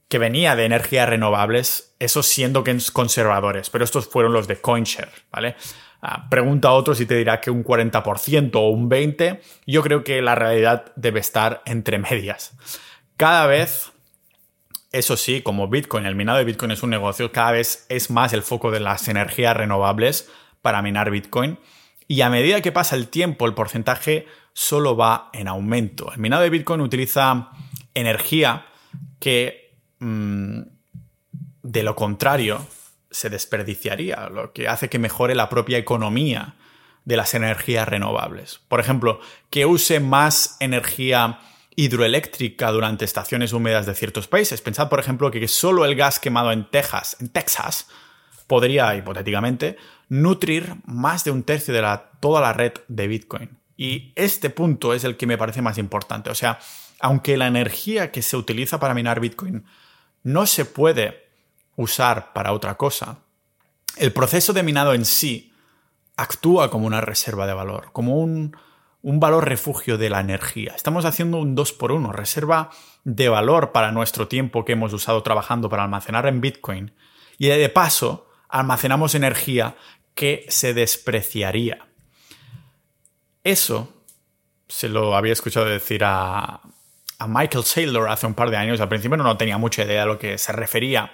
que 0.08 0.18
venía 0.18 0.54
de 0.54 0.64
energías 0.64 1.08
renovables, 1.08 1.94
eso 1.98 2.22
siendo 2.22 2.62
que 2.62 2.70
es 2.70 2.90
conservadores, 2.90 3.70
pero 3.70 3.84
estos 3.84 4.06
fueron 4.08 4.32
los 4.32 4.46
de 4.46 4.60
CoinShare, 4.60 5.10
¿vale? 5.32 5.56
Ah, 6.02 6.28
pregunta 6.28 6.68
a 6.68 6.72
otros 6.72 7.00
y 7.00 7.06
te 7.06 7.16
dirá 7.16 7.40
que 7.40 7.50
un 7.50 7.64
40% 7.64 8.54
o 8.54 8.68
un 8.68 8.88
20%. 8.88 9.40
Yo 9.66 9.82
creo 9.82 10.04
que 10.04 10.22
la 10.22 10.34
realidad 10.34 10.92
debe 10.96 11.20
estar 11.20 11.62
entre 11.66 11.98
medias. 11.98 12.52
Cada 13.16 13.46
vez, 13.46 13.92
eso 14.92 15.16
sí, 15.16 15.42
como 15.42 15.68
Bitcoin, 15.68 16.06
el 16.06 16.14
minado 16.14 16.38
de 16.38 16.44
Bitcoin 16.44 16.70
es 16.70 16.82
un 16.82 16.90
negocio, 16.90 17.32
cada 17.32 17.52
vez 17.52 17.86
es 17.88 18.10
más 18.10 18.32
el 18.32 18.42
foco 18.42 18.70
de 18.70 18.80
las 18.80 19.08
energías 19.08 19.56
renovables 19.56 20.30
para 20.62 20.82
minar 20.82 21.10
Bitcoin. 21.10 21.58
Y 22.08 22.20
a 22.20 22.30
medida 22.30 22.60
que 22.60 22.72
pasa 22.72 22.94
el 22.94 23.08
tiempo, 23.08 23.46
el 23.46 23.54
porcentaje 23.54 24.26
solo 24.52 24.96
va 24.96 25.30
en 25.32 25.48
aumento. 25.48 26.12
El 26.12 26.18
minado 26.18 26.42
de 26.42 26.50
Bitcoin 26.50 26.80
utiliza 26.80 27.50
energía 27.94 28.66
que, 29.18 29.76
mm, 29.98 30.60
de 31.62 31.82
lo 31.82 31.96
contrario, 31.96 32.66
se 33.10 33.30
desperdiciaría, 33.30 34.28
lo 34.28 34.52
que 34.52 34.68
hace 34.68 34.88
que 34.88 34.98
mejore 34.98 35.34
la 35.34 35.48
propia 35.48 35.78
economía 35.78 36.56
de 37.04 37.16
las 37.16 37.34
energías 37.34 37.88
renovables. 37.88 38.60
Por 38.68 38.80
ejemplo, 38.80 39.20
que 39.48 39.64
use 39.64 40.00
más 40.00 40.56
energía 40.60 41.40
hidroeléctrica 41.76 42.70
durante 42.70 43.04
estaciones 43.04 43.52
húmedas 43.52 43.86
de 43.86 43.94
ciertos 43.94 44.26
países. 44.26 44.60
Pensad, 44.60 44.88
por 44.88 44.98
ejemplo, 44.98 45.30
que 45.30 45.46
solo 45.46 45.84
el 45.84 45.94
gas 45.94 46.18
quemado 46.18 46.50
en 46.50 46.68
Texas, 46.70 47.16
en 47.20 47.28
Texas, 47.28 47.86
podría, 48.46 48.94
hipotéticamente, 48.96 49.76
nutrir 50.08 50.74
más 50.84 51.24
de 51.24 51.30
un 51.30 51.42
tercio 51.42 51.74
de 51.74 51.82
la, 51.82 52.10
toda 52.20 52.40
la 52.40 52.52
red 52.52 52.72
de 52.88 53.06
Bitcoin. 53.06 53.58
Y 53.76 54.12
este 54.16 54.50
punto 54.50 54.94
es 54.94 55.04
el 55.04 55.16
que 55.16 55.26
me 55.26 55.38
parece 55.38 55.62
más 55.62 55.78
importante. 55.78 56.30
O 56.30 56.34
sea, 56.34 56.58
aunque 56.98 57.36
la 57.36 57.46
energía 57.46 58.10
que 58.10 58.22
se 58.22 58.36
utiliza 58.36 58.80
para 58.80 58.94
minar 58.94 59.20
Bitcoin 59.20 59.64
no 60.22 60.46
se 60.46 60.64
puede 60.64 61.25
usar 61.76 62.32
para 62.32 62.52
otra 62.52 62.76
cosa, 62.76 63.18
el 63.96 64.12
proceso 64.12 64.52
de 64.52 64.62
minado 64.62 64.94
en 64.94 65.04
sí 65.04 65.52
actúa 66.16 66.70
como 66.70 66.86
una 66.86 67.00
reserva 67.00 67.46
de 67.46 67.54
valor, 67.54 67.90
como 67.92 68.16
un, 68.16 68.56
valor 69.02 69.48
refugio 69.48 69.98
de 69.98 70.10
la 70.10 70.20
energía. 70.20 70.72
Estamos 70.74 71.04
haciendo 71.04 71.38
un 71.38 71.54
2 71.54 71.72
por 71.74 71.92
1 71.92 72.12
reserva 72.12 72.70
de 73.04 73.28
valor 73.28 73.70
para 73.72 73.92
nuestro 73.92 74.26
tiempo 74.26 74.64
que 74.64 74.72
hemos 74.72 74.92
usado 74.92 75.22
trabajando 75.22 75.68
para 75.68 75.84
almacenar 75.84 76.26
en 76.26 76.40
Bitcoin. 76.40 76.92
Y 77.38 77.48
de 77.48 77.68
paso, 77.68 78.28
almacenamos 78.48 79.14
energía 79.14 79.76
que 80.14 80.44
se 80.48 80.74
despreciaría. 80.74 81.86
Eso 83.44 83.92
se 84.66 84.88
lo 84.88 85.14
había 85.14 85.34
escuchado 85.34 85.66
decir 85.66 86.02
a, 86.04 86.60
a 87.18 87.26
Michael 87.28 87.64
Saylor 87.64 88.08
hace 88.08 88.26
un 88.26 88.34
par 88.34 88.50
de 88.50 88.56
años. 88.56 88.80
Al 88.80 88.88
principio 88.88 89.16
no 89.16 89.36
tenía 89.36 89.58
mucha 89.58 89.84
idea 89.84 90.00
de 90.00 90.06
lo 90.06 90.18
que 90.18 90.36
se 90.36 90.52
refería 90.52 91.12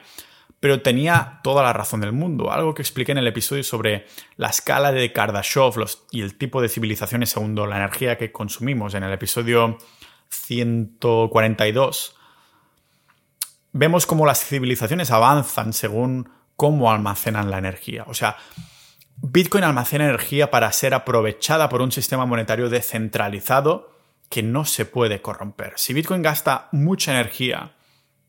pero 0.63 0.81
tenía 0.81 1.41
toda 1.43 1.65
la 1.65 1.73
razón 1.73 2.03
del 2.03 2.13
mundo. 2.13 2.53
Algo 2.53 2.73
que 2.73 2.83
expliqué 2.83 3.11
en 3.11 3.19
el 3.19 3.27
episodio 3.27 3.65
sobre 3.65 4.07
la 4.37 4.47
escala 4.47 4.93
de 4.93 5.13
Kardashev 5.13 5.75
y 6.13 6.23
el 6.23 6.39
tipo 6.39 6.63
de 6.63 6.69
civilizaciones 6.69 7.31
según 7.31 7.57
la 7.57 7.79
energía 7.79 8.17
que 8.17 8.31
consumimos 8.31 8.95
en 8.95 9.03
el 9.03 9.13
episodio 9.13 9.77
142. 10.29 12.17
Vemos 13.73 14.07
cómo 14.07 14.25
las 14.25 14.45
civilizaciones 14.45 15.11
avanzan 15.11 15.73
según 15.73 16.31
cómo 16.55 16.93
almacenan 16.93 17.51
la 17.51 17.59
energía. 17.59 18.05
O 18.07 18.15
sea, 18.15 18.37
Bitcoin 19.17 19.65
almacena 19.65 20.05
energía 20.05 20.53
para 20.53 20.71
ser 20.71 20.95
aprovechada 20.95 21.69
por 21.69 21.83
un 21.83 21.91
sistema 21.91 22.25
monetario 22.25 22.71
descentralizado 22.71 23.97
que 24.29 24.45
no 24.45 24.65
se 24.65 24.85
puede 24.85 25.23
corromper. 25.23 25.73
Si 25.75 25.93
Bitcoin 25.93 26.23
gasta 26.23 26.69
mucha 26.71 27.11
energía, 27.11 27.73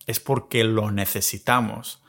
es 0.07 0.19
porque 0.19 0.63
lo 0.63 0.89
necesitamos 0.89 2.02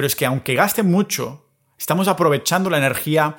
pero 0.00 0.06
es 0.06 0.16
que 0.16 0.24
aunque 0.24 0.54
gaste 0.54 0.82
mucho, 0.82 1.46
estamos 1.76 2.08
aprovechando 2.08 2.70
la 2.70 2.78
energía 2.78 3.36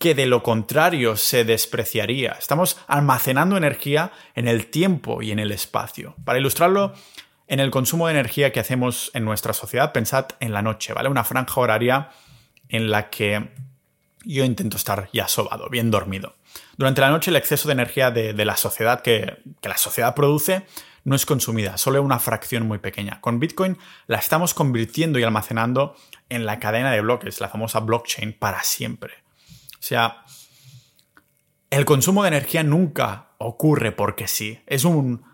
que 0.00 0.16
de 0.16 0.26
lo 0.26 0.42
contrario 0.42 1.14
se 1.14 1.44
despreciaría. 1.44 2.32
Estamos 2.32 2.78
almacenando 2.88 3.56
energía 3.56 4.10
en 4.34 4.48
el 4.48 4.66
tiempo 4.66 5.22
y 5.22 5.30
en 5.30 5.38
el 5.38 5.52
espacio. 5.52 6.16
Para 6.24 6.40
ilustrarlo, 6.40 6.94
en 7.46 7.60
el 7.60 7.70
consumo 7.70 8.08
de 8.08 8.14
energía 8.14 8.50
que 8.50 8.58
hacemos 8.58 9.12
en 9.14 9.24
nuestra 9.24 9.52
sociedad, 9.52 9.92
pensad 9.92 10.30
en 10.40 10.52
la 10.52 10.62
noche, 10.62 10.92
¿vale? 10.94 11.08
Una 11.08 11.22
franja 11.22 11.60
horaria 11.60 12.10
en 12.68 12.90
la 12.90 13.08
que 13.08 13.50
yo 14.24 14.44
intento 14.44 14.76
estar 14.76 15.08
ya 15.12 15.28
sobado, 15.28 15.68
bien 15.70 15.92
dormido. 15.92 16.34
Durante 16.76 17.02
la 17.02 17.10
noche 17.10 17.30
el 17.30 17.36
exceso 17.36 17.68
de 17.68 17.74
energía 17.74 18.10
de, 18.10 18.44
la 18.44 18.56
sociedad 18.56 19.00
que, 19.00 19.36
que 19.60 19.68
la 19.68 19.76
sociedad 19.76 20.16
produce 20.16 20.66
no 21.04 21.14
es 21.14 21.26
consumida, 21.26 21.76
solo 21.76 22.02
una 22.02 22.18
fracción 22.18 22.66
muy 22.66 22.78
pequeña. 22.78 23.20
Con 23.20 23.38
Bitcoin 23.38 23.78
la 24.06 24.18
estamos 24.18 24.54
convirtiendo 24.54 25.18
y 25.18 25.22
almacenando 25.22 25.94
en 26.30 26.46
la 26.46 26.58
cadena 26.58 26.90
de 26.90 27.02
bloques, 27.02 27.40
la 27.40 27.48
famosa 27.48 27.80
blockchain, 27.80 28.32
para 28.32 28.62
siempre. 28.62 29.12
O 29.74 29.82
sea, 29.86 30.24
el 31.70 31.84
consumo 31.84 32.22
de 32.22 32.28
energía 32.28 32.62
nunca 32.62 33.28
ocurre 33.38 33.92
porque 33.92 34.26
sí. 34.26 34.62
Es 34.66 34.84
un 34.84 35.24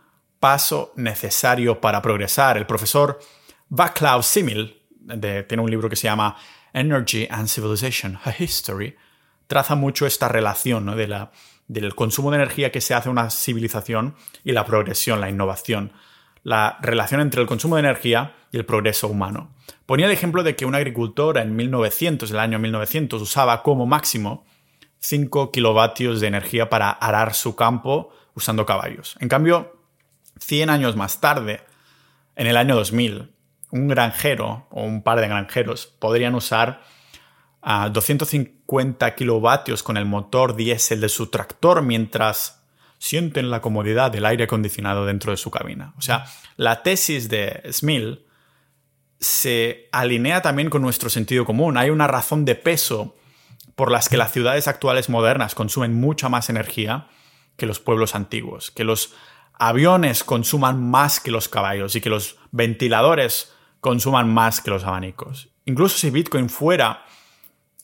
paso 0.41 0.93
necesario 0.97 1.81
para 1.81 2.03
progresar. 2.03 2.57
El 2.57 2.67
profesor 2.67 3.21
Václav 3.69 4.25
Simil, 4.25 4.83
tiene 5.21 5.63
un 5.63 5.71
libro 5.71 5.89
que 5.89 5.97
se 5.97 6.05
llama 6.05 6.37
Energy 6.73 7.29
and 7.31 7.49
Civilization, 7.49 8.19
A 8.25 8.35
History, 8.37 8.97
traza 9.47 9.77
mucho 9.77 10.07
esta 10.07 10.29
relación 10.29 10.97
de 10.97 11.09
la, 11.09 11.31
del 11.71 11.95
consumo 11.95 12.33
de 12.33 12.39
energía 12.39 12.73
que 12.73 12.81
se 12.81 12.95
hace 12.95 13.09
una 13.09 13.31
civilización 13.31 14.17
y 14.43 14.51
la 14.51 14.65
progresión, 14.65 15.21
la 15.21 15.31
innovación, 15.31 15.93
la 16.43 16.79
relación 16.83 17.21
entre 17.21 17.41
el 17.41 17.47
consumo 17.47 17.77
de 17.77 17.81
energía 17.81 18.35
y 18.51 18.57
el 18.57 18.67
progreso 18.67 19.07
humano. 19.07 19.55
Ponía 19.87 20.07
el 20.07 20.13
ejemplo 20.13 20.43
de 20.43 20.57
que 20.57 20.67
un 20.67 20.75
agricultor 20.75 21.39
en 21.39 21.55
1900, 21.55 22.29
el 22.33 22.41
año 22.41 22.59
1900, 22.59 23.23
usaba 23.23 23.63
como 23.63 23.87
máximo 23.87 24.45
5 24.99 25.53
kilovatios 25.53 26.21
de 26.21 26.27
energía 26.27 26.69
para 26.69 26.91
arar 26.91 27.35
su 27.35 27.55
campo 27.55 28.13
usando 28.35 28.67
caballos. 28.67 29.17
En 29.21 29.29
cambio, 29.29 29.81
100 30.41 30.71
años 30.71 30.97
más 30.97 31.21
tarde, 31.21 31.61
en 32.35 32.49
el 32.49 32.57
año 32.57 32.75
2000, 32.75 33.33
un 33.71 33.87
granjero 33.87 34.67
o 34.71 34.83
un 34.83 35.05
par 35.05 35.21
de 35.21 35.29
granjeros 35.29 35.87
podrían 35.87 36.35
usar 36.35 36.83
a 37.63 37.91
250 37.91 38.60
kilovatios 39.17 39.83
con 39.83 39.97
el 39.97 40.07
motor 40.07 40.55
diésel 40.55 41.01
de 41.01 41.09
su 41.09 41.29
tractor 41.29 41.83
mientras 41.83 42.63
sienten 42.99 43.51
la 43.51 43.61
comodidad 43.61 44.11
del 44.11 44.27
aire 44.27 44.45
acondicionado 44.45 45.07
dentro 45.07 45.31
de 45.33 45.37
su 45.37 45.51
cabina. 45.51 45.95
O 45.97 46.03
sea, 46.03 46.27
la 46.57 46.83
tesis 46.83 47.29
de 47.29 47.63
Smil 47.73 48.27
se 49.19 49.89
alinea 49.93 50.43
también 50.43 50.71
con 50.71 50.83
nuestro 50.83 51.11
sentido 51.11 51.45
común. 51.45 51.77
Hay 51.77 51.91
una 51.91 52.07
razón 52.07 52.45
de 52.45 52.55
peso 52.55 53.17
por 53.75 53.91
las 53.91 54.09
que 54.09 54.17
las 54.17 54.33
ciudades 54.33 54.69
actuales 54.69 55.09
modernas 55.09 55.55
consumen 55.55 55.95
mucha 55.95 56.29
más 56.29 56.51
energía 56.51 57.09
que 57.57 57.67
los 57.67 57.81
pueblos 57.81 58.15
antiguos, 58.15 58.71
que 58.71 58.85
los 58.85 59.15
aviones 59.59 60.25
consuman 60.25 60.83
más 60.83 61.21
que 61.21 61.31
los 61.31 61.49
caballos 61.49 61.95
y 61.97 62.01
que 62.01 62.11
los 62.11 62.37
ventiladores 62.51 63.53
consuman 63.81 64.33
más 64.33 64.61
que 64.61 64.71
los 64.71 64.85
abanicos. 64.85 65.49
Incluso 65.65 65.99
si 65.99 66.11
Bitcoin 66.11 66.49
fuera 66.49 67.05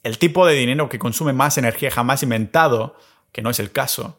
el 0.07 0.19
tipo 0.19 0.47
de 0.47 0.55
dinero 0.55 0.88
que 0.88 1.01
consume 1.01 1.33
más 1.33 1.59
energía 1.59 1.90
jamás 1.90 2.23
inventado, 2.23 2.97
que 3.33 3.42
no 3.42 3.51
es 3.51 3.59
el 3.59 3.73
caso, 3.73 4.16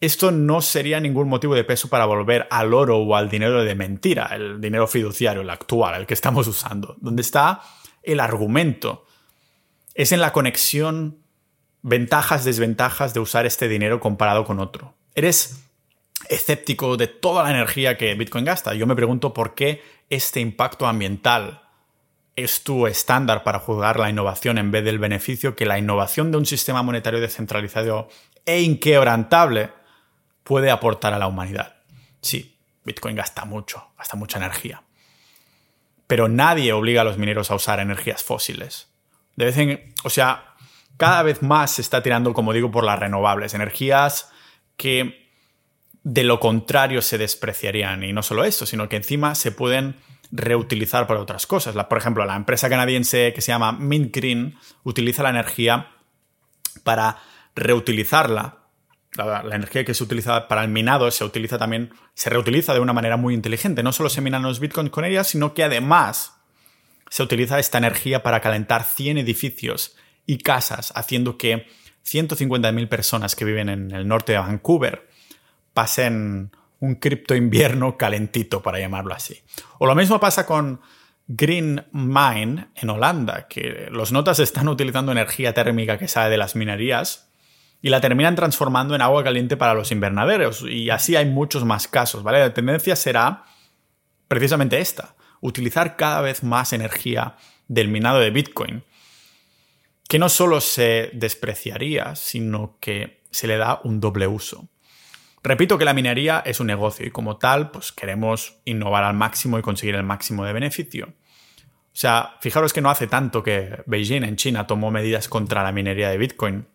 esto 0.00 0.30
no 0.30 0.62
sería 0.62 1.00
ningún 1.00 1.28
motivo 1.28 1.54
de 1.54 1.64
peso 1.64 1.88
para 1.88 2.06
volver 2.06 2.48
al 2.50 2.72
oro 2.72 2.96
o 2.96 3.14
al 3.14 3.28
dinero 3.28 3.62
de 3.62 3.74
mentira, 3.74 4.30
el 4.34 4.58
dinero 4.58 4.86
fiduciario, 4.86 5.42
el 5.42 5.50
actual, 5.50 6.00
el 6.00 6.06
que 6.06 6.14
estamos 6.14 6.46
usando. 6.46 6.96
Donde 6.98 7.20
está 7.20 7.60
el 8.02 8.20
argumento 8.20 9.04
es 9.94 10.12
en 10.12 10.20
la 10.20 10.32
conexión 10.32 11.18
ventajas, 11.82 12.46
desventajas 12.46 13.12
de 13.12 13.20
usar 13.20 13.44
este 13.44 13.68
dinero 13.68 14.00
comparado 14.00 14.44
con 14.44 14.60
otro. 14.60 14.94
Eres 15.14 15.62
escéptico 16.30 16.96
de 16.96 17.06
toda 17.06 17.42
la 17.42 17.50
energía 17.50 17.98
que 17.98 18.14
Bitcoin 18.14 18.46
gasta. 18.46 18.72
Yo 18.72 18.86
me 18.86 18.96
pregunto 18.96 19.34
por 19.34 19.54
qué 19.54 19.82
este 20.08 20.40
impacto 20.40 20.86
ambiental 20.86 21.65
es 22.36 22.62
tu 22.62 22.86
estándar 22.86 23.42
para 23.42 23.58
juzgar 23.58 23.98
la 23.98 24.10
innovación 24.10 24.58
en 24.58 24.70
vez 24.70 24.84
del 24.84 24.98
beneficio 24.98 25.56
que 25.56 25.64
la 25.64 25.78
innovación 25.78 26.30
de 26.30 26.36
un 26.36 26.46
sistema 26.46 26.82
monetario 26.82 27.20
descentralizado 27.20 28.08
e 28.44 28.60
inquebrantable 28.60 29.70
puede 30.44 30.70
aportar 30.70 31.14
a 31.14 31.18
la 31.18 31.26
humanidad. 31.26 31.76
Sí, 32.20 32.58
Bitcoin 32.84 33.16
gasta 33.16 33.44
mucho, 33.46 33.88
gasta 33.98 34.16
mucha 34.16 34.38
energía. 34.38 34.82
Pero 36.06 36.28
nadie 36.28 36.72
obliga 36.72 37.00
a 37.00 37.04
los 37.04 37.18
mineros 37.18 37.50
a 37.50 37.56
usar 37.56 37.80
energías 37.80 38.22
fósiles. 38.22 38.88
De 39.34 39.92
o 40.04 40.10
sea, 40.10 40.54
cada 40.96 41.22
vez 41.22 41.42
más 41.42 41.72
se 41.72 41.82
está 41.82 42.02
tirando, 42.02 42.32
como 42.32 42.52
digo, 42.52 42.70
por 42.70 42.84
las 42.84 42.98
renovables, 42.98 43.54
energías 43.54 44.30
que 44.76 45.26
de 46.04 46.22
lo 46.22 46.38
contrario 46.38 47.02
se 47.02 47.18
despreciarían. 47.18 48.04
Y 48.04 48.12
no 48.12 48.22
solo 48.22 48.44
esto, 48.44 48.66
sino 48.66 48.88
que 48.88 48.96
encima 48.96 49.34
se 49.34 49.50
pueden 49.50 49.96
reutilizar 50.30 51.06
para 51.06 51.20
otras 51.20 51.46
cosas. 51.46 51.74
por 51.86 51.98
ejemplo, 51.98 52.24
la 52.24 52.36
empresa 52.36 52.68
canadiense 52.68 53.32
que 53.34 53.40
se 53.40 53.52
llama 53.52 53.72
Mint 53.72 54.14
Green 54.14 54.56
utiliza 54.84 55.22
la 55.22 55.30
energía 55.30 55.88
para 56.84 57.18
reutilizarla. 57.54 58.62
La, 59.14 59.40
energía 59.40 59.84
que 59.84 59.94
se 59.94 60.04
utiliza 60.04 60.46
para 60.46 60.62
el 60.62 60.68
minado 60.68 61.10
se 61.10 61.24
utiliza 61.24 61.58
también, 61.58 61.90
se 62.14 62.28
reutiliza 62.28 62.74
de 62.74 62.80
una 62.80 62.92
manera 62.92 63.16
muy 63.16 63.34
inteligente. 63.34 63.82
No 63.82 63.92
solo 63.92 64.10
se 64.10 64.20
minan 64.20 64.42
los 64.42 64.60
bitcoins 64.60 64.90
con 64.90 65.04
ella, 65.04 65.24
sino 65.24 65.54
que 65.54 65.64
además 65.64 66.34
se 67.08 67.22
utiliza 67.22 67.58
esta 67.58 67.78
energía 67.78 68.22
para 68.22 68.40
calentar 68.40 68.84
100 68.84 69.18
edificios 69.18 69.96
y 70.26 70.38
casas, 70.38 70.92
haciendo 70.96 71.38
que 71.38 71.66
150.000 72.04 72.88
personas 72.88 73.34
que 73.34 73.44
viven 73.44 73.68
en 73.68 73.90
el 73.90 74.06
norte 74.06 74.32
de 74.32 74.38
Vancouver 74.38 75.08
pasen 75.72 76.50
un 76.86 76.94
cripto 76.96 77.34
invierno 77.34 77.96
calentito, 77.96 78.62
para 78.62 78.78
llamarlo 78.78 79.14
así. 79.14 79.42
O 79.78 79.86
lo 79.86 79.94
mismo 79.94 80.20
pasa 80.20 80.46
con 80.46 80.80
Green 81.26 81.84
Mine 81.92 82.68
en 82.74 82.90
Holanda, 82.90 83.48
que 83.48 83.88
los 83.90 84.12
notas 84.12 84.38
están 84.38 84.68
utilizando 84.68 85.12
energía 85.12 85.52
térmica 85.52 85.98
que 85.98 86.08
sale 86.08 86.30
de 86.30 86.38
las 86.38 86.54
minerías 86.54 87.28
y 87.82 87.90
la 87.90 88.00
terminan 88.00 88.36
transformando 88.36 88.94
en 88.94 89.02
agua 89.02 89.24
caliente 89.24 89.56
para 89.56 89.74
los 89.74 89.90
invernaderos. 89.90 90.62
Y 90.62 90.90
así 90.90 91.16
hay 91.16 91.26
muchos 91.26 91.64
más 91.64 91.88
casos, 91.88 92.22
¿vale? 92.22 92.38
La 92.38 92.54
tendencia 92.54 92.96
será 92.96 93.44
precisamente 94.28 94.78
esta, 94.78 95.16
utilizar 95.40 95.96
cada 95.96 96.20
vez 96.20 96.42
más 96.42 96.72
energía 96.72 97.36
del 97.68 97.88
minado 97.88 98.20
de 98.20 98.30
Bitcoin, 98.30 98.84
que 100.08 100.18
no 100.18 100.28
solo 100.28 100.60
se 100.60 101.10
despreciaría, 101.12 102.14
sino 102.14 102.76
que 102.80 103.22
se 103.30 103.46
le 103.46 103.56
da 103.56 103.80
un 103.82 104.00
doble 104.00 104.26
uso. 104.26 104.68
Repito 105.46 105.78
que 105.78 105.84
la 105.84 105.94
minería 105.94 106.42
es 106.44 106.58
un 106.58 106.66
negocio 106.66 107.06
y 107.06 107.12
como 107.12 107.36
tal, 107.36 107.70
pues 107.70 107.92
queremos 107.92 108.56
innovar 108.64 109.04
al 109.04 109.14
máximo 109.14 109.60
y 109.60 109.62
conseguir 109.62 109.94
el 109.94 110.02
máximo 110.02 110.44
de 110.44 110.52
beneficio. 110.52 111.06
O 111.06 111.92
sea, 111.92 112.34
fijaros 112.40 112.72
que 112.72 112.80
no 112.80 112.90
hace 112.90 113.06
tanto 113.06 113.44
que 113.44 113.80
Beijing 113.86 114.24
en 114.24 114.34
China 114.34 114.66
tomó 114.66 114.90
medidas 114.90 115.28
contra 115.28 115.62
la 115.62 115.70
minería 115.70 116.10
de 116.10 116.18
Bitcoin. 116.18 116.66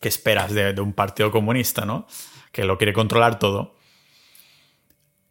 ¿Qué 0.00 0.08
esperas 0.08 0.52
de, 0.52 0.74
un 0.80 0.92
partido 0.92 1.30
comunista, 1.30 1.84
no? 1.84 2.08
Que 2.50 2.64
lo 2.64 2.78
quiere 2.78 2.92
controlar 2.92 3.38
todo. 3.38 3.76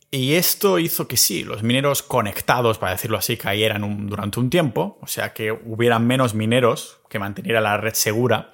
Y 0.10 0.36
esto 0.36 0.79
hizo 0.79 1.05
que 1.05 1.17
sí, 1.17 1.43
los 1.43 1.63
mineros 1.63 2.01
conectados, 2.01 2.77
para 2.77 2.93
decirlo 2.93 3.17
así, 3.17 3.36
cayeran 3.36 4.07
durante 4.07 4.39
un 4.39 4.49
tiempo, 4.49 4.97
o 5.01 5.07
sea 5.07 5.33
que 5.33 5.51
hubieran 5.51 6.07
menos 6.07 6.33
mineros 6.33 7.01
que 7.10 7.19
mantener 7.19 7.62
la 7.62 7.75
red 7.75 7.93
segura 7.93 8.53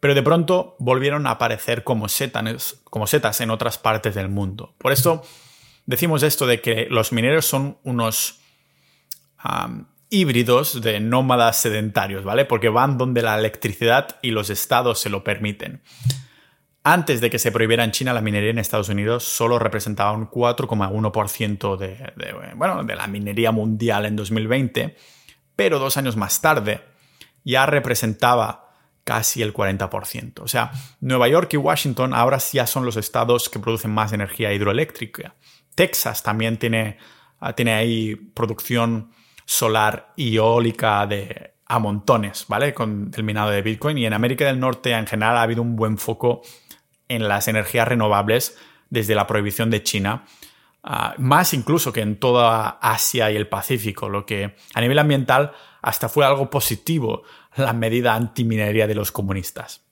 pero 0.00 0.14
de 0.14 0.22
pronto 0.22 0.76
volvieron 0.78 1.26
a 1.26 1.32
aparecer 1.32 1.82
como 1.84 2.08
setas, 2.08 3.40
en 3.40 3.50
otras 3.50 3.78
partes 3.78 4.14
del 4.14 4.28
mundo. 4.28 4.74
Por 4.78 4.92
esto 4.92 5.22
decimos 5.86 6.22
esto 6.22 6.46
de 6.46 6.60
que 6.60 6.86
los 6.90 7.12
mineros 7.12 7.46
son 7.46 7.78
unos 7.82 8.40
híbridos 10.10 10.80
de 10.80 11.00
nómadas 11.00 11.56
sedentarios, 11.60 12.24
¿vale? 12.24 12.44
Porque 12.44 12.68
van 12.68 12.96
donde 12.96 13.22
la 13.22 13.38
electricidad 13.38 14.18
y 14.22 14.30
los 14.30 14.50
estados 14.50 15.00
se 15.00 15.10
lo 15.10 15.24
permiten. 15.24 15.82
Antes 16.84 17.20
de 17.20 17.28
que 17.28 17.38
se 17.38 17.52
prohibiera 17.52 17.84
en 17.84 17.90
China 17.90 18.14
la 18.14 18.22
minería 18.22 18.50
en 18.50 18.58
Estados 18.58 18.88
Unidos, 18.88 19.24
solo 19.24 19.58
representaba 19.58 20.12
un 20.12 20.30
4,1% 20.30 21.76
de, 21.76 21.88
de, 22.16 22.54
bueno, 22.54 22.84
de 22.84 22.94
la 22.94 23.06
minería 23.06 23.50
mundial 23.52 24.06
en 24.06 24.16
2020, 24.16 24.96
pero 25.56 25.78
dos 25.78 25.96
años 25.96 26.16
más 26.16 26.40
tarde 26.40 26.82
ya 27.44 27.66
representaba 27.66 28.67
casi 29.08 29.40
el 29.40 29.54
40%. 29.54 30.40
O 30.42 30.48
sea, 30.48 30.70
Nueva 31.00 31.28
York 31.28 31.54
y 31.54 31.56
Washington 31.56 32.12
ahora 32.12 32.36
ya 32.52 32.66
son 32.66 32.84
los 32.84 32.98
estados 32.98 33.48
que 33.48 33.58
producen 33.58 33.90
más 33.90 34.12
energía 34.12 34.52
hidroeléctrica. 34.52 35.34
Texas 35.74 36.22
también 36.22 36.58
tiene, 36.58 36.98
ah, 37.40 37.54
tiene 37.54 37.72
ahí 37.72 38.16
producción 38.16 39.10
solar 39.46 40.12
y 40.14 40.36
eólica 40.36 41.06
de, 41.06 41.54
a 41.64 41.78
montones, 41.78 42.44
¿vale? 42.48 42.74
Con 42.74 43.10
el 43.16 43.22
minado 43.22 43.48
de 43.48 43.62
Bitcoin. 43.62 43.96
Y 43.96 44.04
en 44.04 44.12
América 44.12 44.44
del 44.44 44.60
Norte 44.60 44.92
en 44.92 45.06
general 45.06 45.38
ha 45.38 45.42
habido 45.42 45.62
un 45.62 45.74
buen 45.74 45.96
foco 45.96 46.42
en 47.08 47.28
las 47.28 47.48
energías 47.48 47.88
renovables 47.88 48.58
desde 48.90 49.14
la 49.14 49.26
prohibición 49.26 49.70
de 49.70 49.82
China. 49.82 50.26
Ah, 50.82 51.14
más 51.16 51.54
incluso 51.54 51.94
que 51.94 52.02
en 52.02 52.20
toda 52.20 52.78
Asia 52.82 53.30
y 53.30 53.36
el 53.36 53.48
Pacífico, 53.48 54.10
lo 54.10 54.26
que 54.26 54.54
a 54.74 54.80
nivel 54.82 54.98
ambiental 54.98 55.52
hasta 55.80 56.10
fue 56.10 56.26
algo 56.26 56.50
positivo 56.50 57.22
la 57.56 57.72
medida 57.72 58.14
antiminería 58.14 58.86
de 58.86 58.94
los 58.94 59.12
comunistas. 59.12 59.82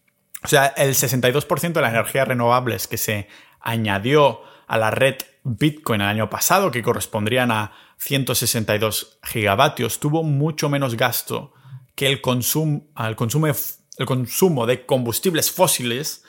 O 0.44 0.48
sea, 0.48 0.66
el 0.66 0.94
62% 0.94 1.72
de 1.72 1.80
las 1.80 1.92
energías 1.92 2.28
renovables 2.28 2.86
que 2.86 2.98
se 2.98 3.28
añadió 3.60 4.42
a 4.66 4.78
la 4.78 4.90
red 4.90 5.16
Bitcoin 5.44 6.00
el 6.00 6.08
año 6.08 6.30
pasado, 6.30 6.70
que 6.70 6.82
correspondrían 6.82 7.50
a 7.50 7.72
162 7.98 9.18
gigavatios, 9.22 10.00
tuvo 10.00 10.22
mucho 10.22 10.68
menos 10.68 10.96
gasto 10.96 11.52
que 11.94 12.06
el, 12.06 12.20
consumo, 12.20 12.84
el, 12.98 13.16
consumo, 13.16 13.46
el 13.46 14.06
consumo 14.06 14.66
de 14.66 14.84
combustibles 14.84 15.50
fósiles 15.50 16.24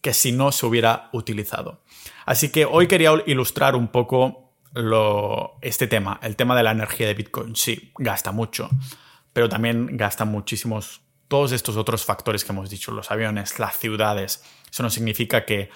que 0.00 0.12
si 0.12 0.32
no 0.32 0.52
se 0.52 0.66
hubiera 0.66 1.08
utilizado. 1.12 1.82
Así 2.26 2.50
que 2.50 2.64
hoy 2.64 2.88
quería 2.88 3.12
ilustrar 3.26 3.76
un 3.76 3.88
poco 3.88 4.52
lo, 4.74 5.58
este 5.60 5.86
tema, 5.86 6.18
el 6.22 6.36
tema 6.36 6.56
de 6.56 6.62
la 6.62 6.72
energía 6.72 7.06
de 7.06 7.14
Bitcoin. 7.14 7.54
Sí, 7.54 7.92
gasta 7.98 8.32
mucho, 8.32 8.68
pero 9.32 9.48
también 9.48 9.96
gastan 9.96 10.28
muchísimos 10.28 11.02
todos 11.28 11.52
estos 11.52 11.78
otros 11.78 12.04
factores 12.04 12.44
que 12.44 12.52
hemos 12.52 12.68
dicho, 12.68 12.92
los 12.92 13.10
aviones, 13.10 13.58
las 13.58 13.78
ciudades. 13.78 14.44
Eso 14.70 14.82
no 14.82 14.90
significa 14.90 15.46
que 15.46 15.70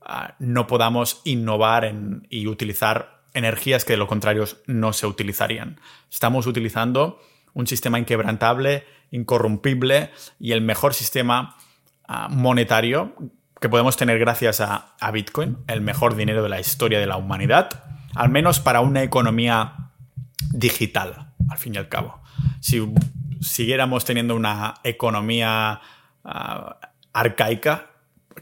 ah, 0.00 0.36
no 0.38 0.68
podamos 0.68 1.22
innovar 1.24 1.92
y 2.30 2.46
utilizar 2.46 3.24
energías 3.34 3.84
que 3.84 3.94
de 3.94 3.96
lo 3.96 4.06
contrario 4.06 4.44
no 4.66 4.92
se 4.92 5.08
utilizarían. 5.08 5.80
Estamos 6.08 6.46
utilizando 6.46 7.20
un 7.52 7.66
sistema 7.66 7.98
inquebrantable, 7.98 8.86
incorrumpible 9.10 10.10
y 10.38 10.52
el 10.52 10.60
mejor 10.60 10.94
sistema 10.94 11.56
ah, 12.06 12.28
monetario 12.30 13.16
que 13.60 13.68
podemos 13.68 13.96
tener 13.96 14.20
gracias 14.20 14.60
a, 14.60 14.94
a, 15.00 15.10
Bitcoin, 15.10 15.58
el 15.66 15.80
mejor 15.80 16.14
dinero 16.14 16.42
de 16.44 16.48
la 16.48 16.60
historia 16.60 17.00
de 17.00 17.06
la 17.06 17.16
humanidad, 17.16 17.84
al 18.14 18.28
menos 18.28 18.60
para 18.60 18.80
una 18.80 19.02
economía 19.02 19.90
digital, 20.52 21.32
al 21.48 21.58
fin 21.58 21.74
y 21.74 21.78
al 21.78 21.88
cabo. 21.88 22.21
Si 22.60 22.86
siguiéramos 23.40 24.04
teniendo 24.04 24.34
una 24.34 24.74
economía 24.84 25.80
uh, 26.24 26.86
arcaica, 27.12 27.90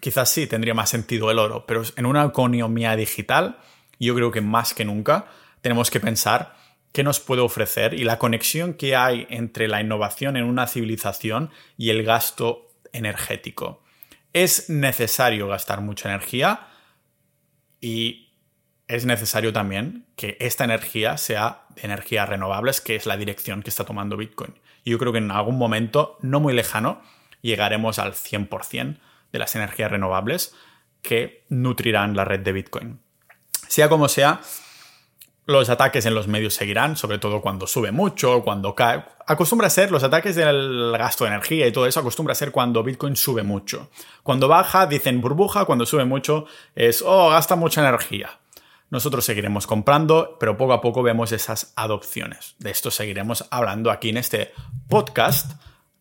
quizás 0.00 0.31
sí 0.31 0.46
tendría 0.46 0.74
más 0.74 0.90
sentido 0.90 1.31
el 1.31 1.38
oro, 1.38 1.66
pero 1.66 1.83
en 1.96 2.07
una 2.07 2.24
economía 2.24 2.96
digital, 2.96 3.59
yo 3.98 4.14
creo 4.14 4.31
que 4.31 4.40
más 4.40 4.74
que 4.74 4.85
nunca 4.85 5.26
tenemos 5.61 5.90
que 5.90 6.00
pensar 6.00 6.55
qué 6.92 7.05
nos 7.05 7.20
puede 7.20 7.42
ofrecer 7.42 7.94
y 7.94 8.05
la 8.05 8.18
conexión 8.18 8.74
que 8.74 8.96
hay 8.96 9.26
entre 9.31 9.68
la 9.68 9.81
innovación 9.81 10.37
en 10.37 10.44
una 10.44 10.66
civilización 10.66 11.50
y 11.76 11.90
el 11.90 12.03
gasto 12.03 12.68
energético. 12.92 13.83
Es 14.33 14.70
necesario 14.70 15.48
gastar 15.48 15.81
mucha 15.81 16.09
energía 16.09 16.68
y 17.81 18.33
es 18.88 19.05
necesario 19.05 19.53
también 19.53 20.07
que 20.16 20.37
esta 20.40 20.64
energía 20.64 21.16
sea 21.16 21.62
de 21.74 21.83
energías 21.83 22.28
renovables, 22.28 22.80
que 22.80 22.96
es 22.96 23.06
la 23.06 23.16
dirección 23.16 23.62
que 23.62 23.70
está 23.70 23.85
tomando 23.85 24.16
Bitcoin. 24.16 24.54
Y 24.85 24.90
yo 24.90 24.98
creo 24.98 25.12
que 25.12 25.18
en 25.18 25.30
algún 25.30 25.59
momento, 25.59 26.18
no 26.20 26.40
muy 26.40 26.54
lejano, 26.54 27.02
llegaremos 27.42 27.98
al 27.98 28.12
100% 28.14 28.98
de 29.33 29.38
las 29.38 29.54
energías 29.54 29.90
renovables 29.90 30.54
que 31.02 31.44
nutrirán 31.48 32.16
la 32.16 32.24
red 32.24 32.40
de 32.40 32.52
Bitcoin. 32.52 33.00
Sea 33.68 33.88
como 33.88 34.09
sea, 34.09 34.40
los 35.46 35.68
ataques 35.68 36.06
en 36.06 36.14
los 36.14 36.28
medios 36.28 36.54
seguirán, 36.54 36.96
sobre 36.96 37.18
todo 37.18 37.40
cuando 37.40 37.66
sube 37.66 37.92
mucho, 37.92 38.42
cuando 38.42 38.74
cae. 38.74 39.04
Acostumbra 39.26 39.66
a 39.66 39.70
ser, 39.70 39.90
los 39.90 40.02
ataques 40.02 40.37
del 40.37 40.94
gasto 40.96 41.24
de 41.24 41.30
energía 41.30 41.66
y 41.66 41.72
todo 41.72 41.87
eso, 41.87 42.00
acostumbra 42.00 42.33
a 42.33 42.37
ser 42.37 42.52
cuando 42.52 42.83
Bitcoin 42.83 43.16
sube 43.16 43.42
mucho. 43.42 43.90
Cuando 44.22 44.48
baja, 44.48 44.87
dicen 44.87 45.20
burbuja, 45.20 45.64
cuando 45.64 45.87
sube 45.87 46.04
mucho, 46.04 46.46
es, 46.74 47.02
oh, 47.04 47.30
gasta 47.30 47.56
mucha 47.56 47.80
energía. 47.80 48.38
Nosotros 48.90 49.24
seguiremos 49.24 49.66
comprando, 49.66 50.37
pero 50.40 50.57
poco 50.57 50.72
a 50.72 50.81
poco 50.81 51.03
vemos 51.03 51.31
esas 51.33 51.72
adopciones. 51.76 52.57
De 52.59 52.70
esto 52.70 52.90
seguiremos 52.90 53.46
hablando 53.50 53.90
aquí 53.90 54.09
en 54.09 54.16
este 54.16 54.53
podcast. 54.88 55.53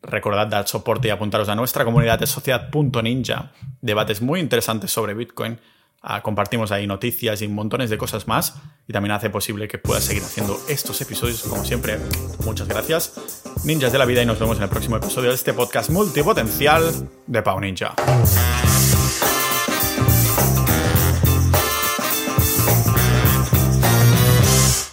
Recordad 0.02 0.48
dar 0.48 0.68
soporte 0.68 1.08
y 1.08 1.12
apuntaros 1.12 1.50
a 1.50 1.56
nuestra 1.56 1.86
comunidad 1.86 2.18
de 2.18 2.26
sociedad.ninja. 2.26 3.52
Debates 3.82 4.22
muy 4.22 4.40
interesantes 4.40 4.92
sobre 4.92 5.14
Bitcoin. 5.14 5.60
Ah, 6.02 6.22
compartimos 6.22 6.72
ahí 6.72 6.88
noticias 6.88 7.42
y 7.42 7.48
montones 7.48 7.90
de 7.90 7.98
cosas 7.98 8.28
más. 8.28 8.56
Y 8.88 8.94
también 8.94 9.12
hace 9.12 9.30
posible 9.30 9.68
que 9.68 9.78
pueda 9.78 10.00
seguir 10.02 10.24
haciendo 10.24 10.60
estos 10.68 11.00
episodios. 11.02 11.44
Como 11.44 11.64
siempre, 11.66 12.00
muchas 12.46 12.68
gracias. 12.68 13.44
Ninjas 13.66 13.92
de 13.92 14.00
la 14.00 14.06
vida 14.06 14.24
y 14.24 14.26
nos 14.26 14.40
vemos 14.40 14.58
en 14.58 14.64
el 14.64 14.70
próximo 14.70 14.98
episodio 14.98 15.30
de 15.30 15.36
este 15.36 15.54
podcast 15.54 15.90
multipotencial 15.90 17.10
de 17.28 17.42
Pau 17.44 17.60
Ninja. 17.60 17.94